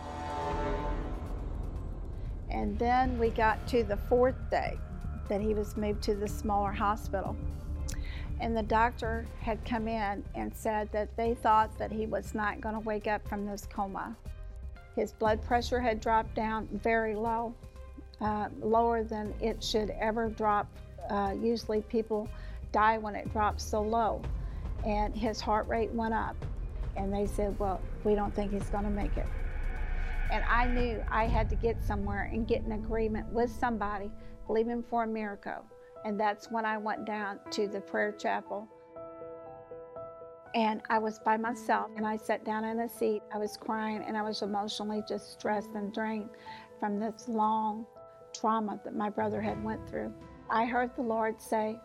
And 2.50 2.78
then 2.78 3.18
we 3.18 3.30
got 3.30 3.66
to 3.66 3.82
the 3.82 3.96
fourth 3.96 4.36
day 4.48 4.78
that 5.28 5.40
he 5.40 5.54
was 5.54 5.76
moved 5.76 6.04
to 6.04 6.14
the 6.14 6.28
smaller 6.28 6.70
hospital. 6.70 7.34
And 8.38 8.56
the 8.56 8.62
doctor 8.62 9.26
had 9.40 9.64
come 9.64 9.88
in 9.88 10.22
and 10.36 10.54
said 10.54 10.88
that 10.92 11.16
they 11.16 11.34
thought 11.34 11.76
that 11.78 11.90
he 11.90 12.06
was 12.06 12.32
not 12.32 12.60
going 12.60 12.76
to 12.76 12.80
wake 12.80 13.08
up 13.08 13.26
from 13.26 13.44
this 13.44 13.66
coma. 13.66 14.16
His 14.94 15.10
blood 15.10 15.42
pressure 15.42 15.80
had 15.80 16.00
dropped 16.00 16.36
down 16.36 16.68
very 16.72 17.16
low, 17.16 17.56
uh, 18.20 18.48
lower 18.60 19.04
than 19.04 19.34
it 19.40 19.62
should 19.62 19.90
ever 20.00 20.28
drop. 20.28 20.66
Uh, 21.10 21.34
usually 21.40 21.82
people 21.82 22.28
die 22.72 22.98
when 22.98 23.14
it 23.14 23.30
drops 23.32 23.64
so 23.64 23.80
low. 23.80 24.22
And 24.84 25.16
his 25.16 25.40
heart 25.40 25.66
rate 25.68 25.90
went 25.92 26.14
up. 26.14 26.36
And 26.96 27.12
they 27.12 27.26
said, 27.26 27.58
Well, 27.58 27.80
we 28.04 28.14
don't 28.14 28.34
think 28.34 28.52
he's 28.52 28.68
going 28.70 28.84
to 28.84 28.90
make 28.90 29.16
it. 29.16 29.26
And 30.30 30.44
I 30.48 30.66
knew 30.66 31.02
I 31.10 31.26
had 31.26 31.48
to 31.50 31.56
get 31.56 31.82
somewhere 31.82 32.30
and 32.32 32.48
get 32.48 32.62
an 32.62 32.72
agreement 32.72 33.30
with 33.32 33.50
somebody, 33.50 34.10
believing 34.46 34.82
for 34.82 35.04
a 35.04 35.06
miracle. 35.06 35.64
And 36.04 36.18
that's 36.18 36.50
when 36.50 36.64
I 36.64 36.78
went 36.78 37.04
down 37.04 37.40
to 37.50 37.68
the 37.68 37.80
prayer 37.80 38.12
chapel. 38.12 38.66
And 40.54 40.80
I 40.88 40.98
was 40.98 41.18
by 41.18 41.36
myself 41.36 41.90
and 41.96 42.06
I 42.06 42.16
sat 42.16 42.44
down 42.44 42.64
in 42.64 42.80
a 42.80 42.88
seat. 42.88 43.22
I 43.34 43.38
was 43.38 43.56
crying 43.56 44.02
and 44.06 44.16
I 44.16 44.22
was 44.22 44.40
emotionally 44.42 45.02
just 45.06 45.32
stressed 45.32 45.70
and 45.74 45.92
drained 45.92 46.30
from 46.80 46.98
this 46.98 47.28
long 47.28 47.86
trauma 48.38 48.80
that 48.84 48.94
my 48.94 49.10
brother 49.10 49.40
had 49.40 49.62
went 49.62 49.88
through. 49.88 50.12
I 50.50 50.64
heard 50.64 50.94
the 50.94 51.02
Lord 51.02 51.40
say, 51.40 51.78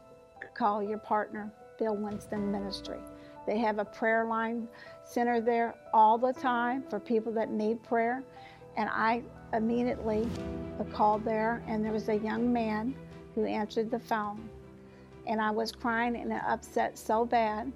call 0.53 0.83
your 0.83 0.97
partner, 0.97 1.51
Bill 1.79 1.95
Winston 1.95 2.51
Ministry. 2.51 2.99
They 3.47 3.57
have 3.59 3.79
a 3.79 3.85
prayer 3.85 4.25
line 4.25 4.67
center 5.03 5.41
there 5.41 5.75
all 5.93 6.17
the 6.17 6.33
time 6.33 6.83
for 6.89 6.99
people 6.99 7.31
that 7.33 7.49
need 7.51 7.81
prayer. 7.83 8.23
And 8.77 8.89
I 8.91 9.23
immediately 9.53 10.27
called 10.93 11.25
there, 11.25 11.61
and 11.67 11.83
there 11.83 11.91
was 11.91 12.09
a 12.09 12.17
young 12.17 12.51
man 12.51 12.95
who 13.35 13.45
answered 13.45 13.91
the 13.91 13.99
phone. 13.99 14.49
And 15.27 15.41
I 15.41 15.51
was 15.51 15.71
crying 15.71 16.15
and 16.15 16.31
upset 16.33 16.97
so 16.97 17.25
bad 17.25 17.71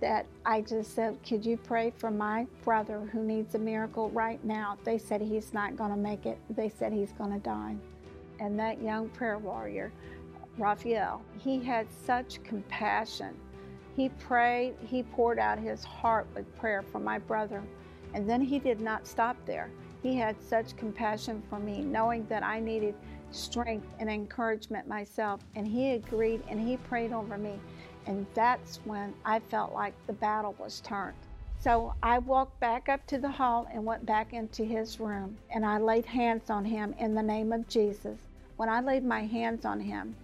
that 0.00 0.26
I 0.46 0.60
just 0.60 0.94
said, 0.94 1.18
Could 1.26 1.44
you 1.44 1.56
pray 1.56 1.92
for 1.96 2.10
my 2.10 2.46
brother 2.64 3.00
who 3.12 3.22
needs 3.22 3.54
a 3.54 3.58
miracle 3.58 4.10
right 4.10 4.42
now? 4.44 4.78
They 4.84 4.98
said 4.98 5.20
he's 5.20 5.52
not 5.52 5.76
going 5.76 5.90
to 5.90 5.96
make 5.96 6.26
it, 6.26 6.38
they 6.50 6.68
said 6.68 6.92
he's 6.92 7.12
going 7.12 7.32
to 7.32 7.40
die. 7.40 7.76
And 8.40 8.58
that 8.58 8.80
young 8.82 9.08
prayer 9.10 9.38
warrior, 9.38 9.92
Raphael, 10.56 11.22
he 11.38 11.62
had 11.62 11.86
such 11.90 12.42
compassion 12.42 13.36
he 13.98 14.10
prayed, 14.10 14.76
he 14.86 15.02
poured 15.02 15.40
out 15.40 15.58
his 15.58 15.82
heart 15.82 16.28
with 16.32 16.56
prayer 16.56 16.82
for 16.82 17.00
my 17.00 17.18
brother. 17.18 17.64
And 18.14 18.30
then 18.30 18.40
he 18.40 18.60
did 18.60 18.80
not 18.80 19.08
stop 19.08 19.36
there. 19.44 19.72
He 20.04 20.16
had 20.16 20.40
such 20.40 20.76
compassion 20.76 21.42
for 21.50 21.58
me, 21.58 21.82
knowing 21.82 22.24
that 22.26 22.44
I 22.44 22.60
needed 22.60 22.94
strength 23.32 23.88
and 23.98 24.08
encouragement 24.08 24.86
myself. 24.86 25.40
And 25.56 25.66
he 25.66 25.94
agreed 25.94 26.44
and 26.48 26.60
he 26.60 26.76
prayed 26.76 27.12
over 27.12 27.36
me. 27.36 27.58
And 28.06 28.24
that's 28.34 28.78
when 28.84 29.14
I 29.24 29.40
felt 29.40 29.72
like 29.72 29.94
the 30.06 30.12
battle 30.12 30.54
was 30.60 30.78
turned. 30.78 31.16
So 31.58 31.92
I 32.00 32.20
walked 32.20 32.60
back 32.60 32.88
up 32.88 33.04
to 33.08 33.18
the 33.18 33.32
hall 33.32 33.66
and 33.74 33.84
went 33.84 34.06
back 34.06 34.32
into 34.32 34.62
his 34.62 35.00
room. 35.00 35.36
And 35.50 35.66
I 35.66 35.78
laid 35.78 36.06
hands 36.06 36.50
on 36.50 36.64
him 36.64 36.94
in 37.00 37.16
the 37.16 37.22
name 37.24 37.52
of 37.52 37.66
Jesus. 37.66 38.27
When 38.58 38.68
I 38.68 38.80
laid 38.80 39.04
my 39.04 39.20
hands 39.24 39.64
on 39.64 39.78
him, 39.78 40.16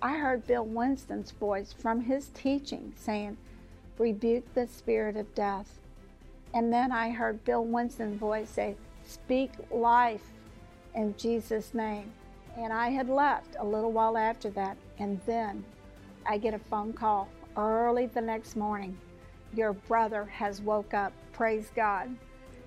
I 0.00 0.16
heard 0.16 0.46
Bill 0.46 0.64
Winston's 0.64 1.30
voice 1.32 1.74
from 1.74 2.00
his 2.00 2.30
teaching 2.32 2.94
saying, 2.96 3.36
Rebuke 3.98 4.54
the 4.54 4.66
spirit 4.66 5.14
of 5.14 5.34
death. 5.34 5.78
And 6.54 6.72
then 6.72 6.90
I 6.90 7.10
heard 7.10 7.44
Bill 7.44 7.62
Winston's 7.62 8.18
voice 8.18 8.48
say, 8.48 8.76
Speak 9.04 9.50
life 9.70 10.24
in 10.94 11.14
Jesus' 11.18 11.74
name. 11.74 12.10
And 12.56 12.72
I 12.72 12.88
had 12.88 13.10
left 13.10 13.56
a 13.58 13.66
little 13.66 13.92
while 13.92 14.16
after 14.16 14.48
that. 14.52 14.78
And 14.98 15.20
then 15.26 15.62
I 16.24 16.38
get 16.38 16.54
a 16.54 16.58
phone 16.58 16.94
call 16.94 17.28
early 17.58 18.06
the 18.06 18.22
next 18.22 18.56
morning. 18.56 18.96
Your 19.54 19.74
brother 19.74 20.24
has 20.24 20.62
woke 20.62 20.94
up. 20.94 21.12
Praise 21.34 21.70
God. 21.76 22.08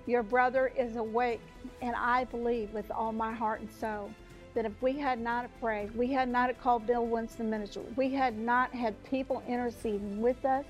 Your 0.06 0.22
brother 0.22 0.70
is 0.78 0.94
awake. 0.94 1.42
And 1.82 1.96
I 1.96 2.26
believe 2.26 2.72
with 2.72 2.92
all 2.92 3.12
my 3.12 3.32
heart 3.32 3.58
and 3.58 3.72
soul 3.72 4.12
that 4.56 4.64
if 4.64 4.72
we 4.80 4.94
had 4.94 5.20
not 5.20 5.48
prayed, 5.60 5.94
we 5.94 6.10
had 6.10 6.30
not 6.30 6.58
called 6.60 6.86
Bill 6.86 7.06
Winston 7.06 7.50
Ministry, 7.50 7.82
we 7.94 8.08
had 8.10 8.36
not 8.38 8.74
had 8.74 9.00
people 9.04 9.42
interceding 9.46 10.20
with 10.20 10.44
us, 10.46 10.64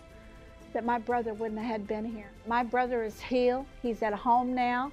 that 0.72 0.84
my 0.84 0.98
brother 0.98 1.32
wouldn't 1.32 1.60
have 1.60 1.86
been 1.86 2.04
here. 2.04 2.30
My 2.46 2.64
brother 2.64 3.04
is 3.04 3.18
healed. 3.20 3.64
He's 3.80 4.02
at 4.02 4.12
home 4.12 4.54
now. 4.54 4.90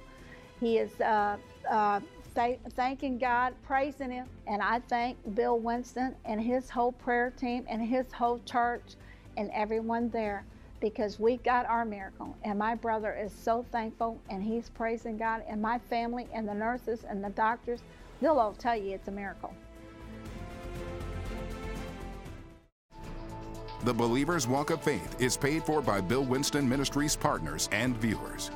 He 0.60 0.78
is 0.78 0.98
uh, 1.00 1.36
uh, 1.68 2.00
th- 2.36 2.60
thanking 2.70 3.18
God, 3.18 3.54
praising 3.66 4.12
Him. 4.12 4.28
And 4.46 4.62
I 4.62 4.78
thank 4.88 5.18
Bill 5.34 5.58
Winston 5.58 6.14
and 6.24 6.40
his 6.40 6.70
whole 6.70 6.92
prayer 6.92 7.30
team 7.30 7.64
and 7.68 7.82
his 7.82 8.12
whole 8.12 8.40
church 8.46 8.94
and 9.36 9.50
everyone 9.52 10.08
there 10.10 10.44
because 10.80 11.18
we 11.18 11.38
got 11.38 11.66
our 11.66 11.84
miracle. 11.84 12.36
And 12.44 12.58
my 12.58 12.76
brother 12.76 13.12
is 13.12 13.32
so 13.32 13.66
thankful 13.72 14.20
and 14.30 14.42
he's 14.42 14.68
praising 14.68 15.16
God. 15.16 15.42
And 15.48 15.60
my 15.60 15.80
family 15.80 16.28
and 16.32 16.46
the 16.46 16.54
nurses 16.54 17.04
and 17.08 17.24
the 17.24 17.30
doctors 17.30 17.80
They'll 18.24 18.38
all 18.38 18.54
tell 18.54 18.74
you 18.74 18.94
it's 18.94 19.08
a 19.08 19.10
miracle. 19.10 19.54
The 23.84 23.92
Believer's 23.92 24.48
Walk 24.48 24.70
of 24.70 24.80
Faith 24.80 25.20
is 25.20 25.36
paid 25.36 25.62
for 25.62 25.82
by 25.82 26.00
Bill 26.00 26.24
Winston 26.24 26.66
Ministries 26.66 27.16
partners 27.16 27.68
and 27.70 27.94
viewers. 27.98 28.50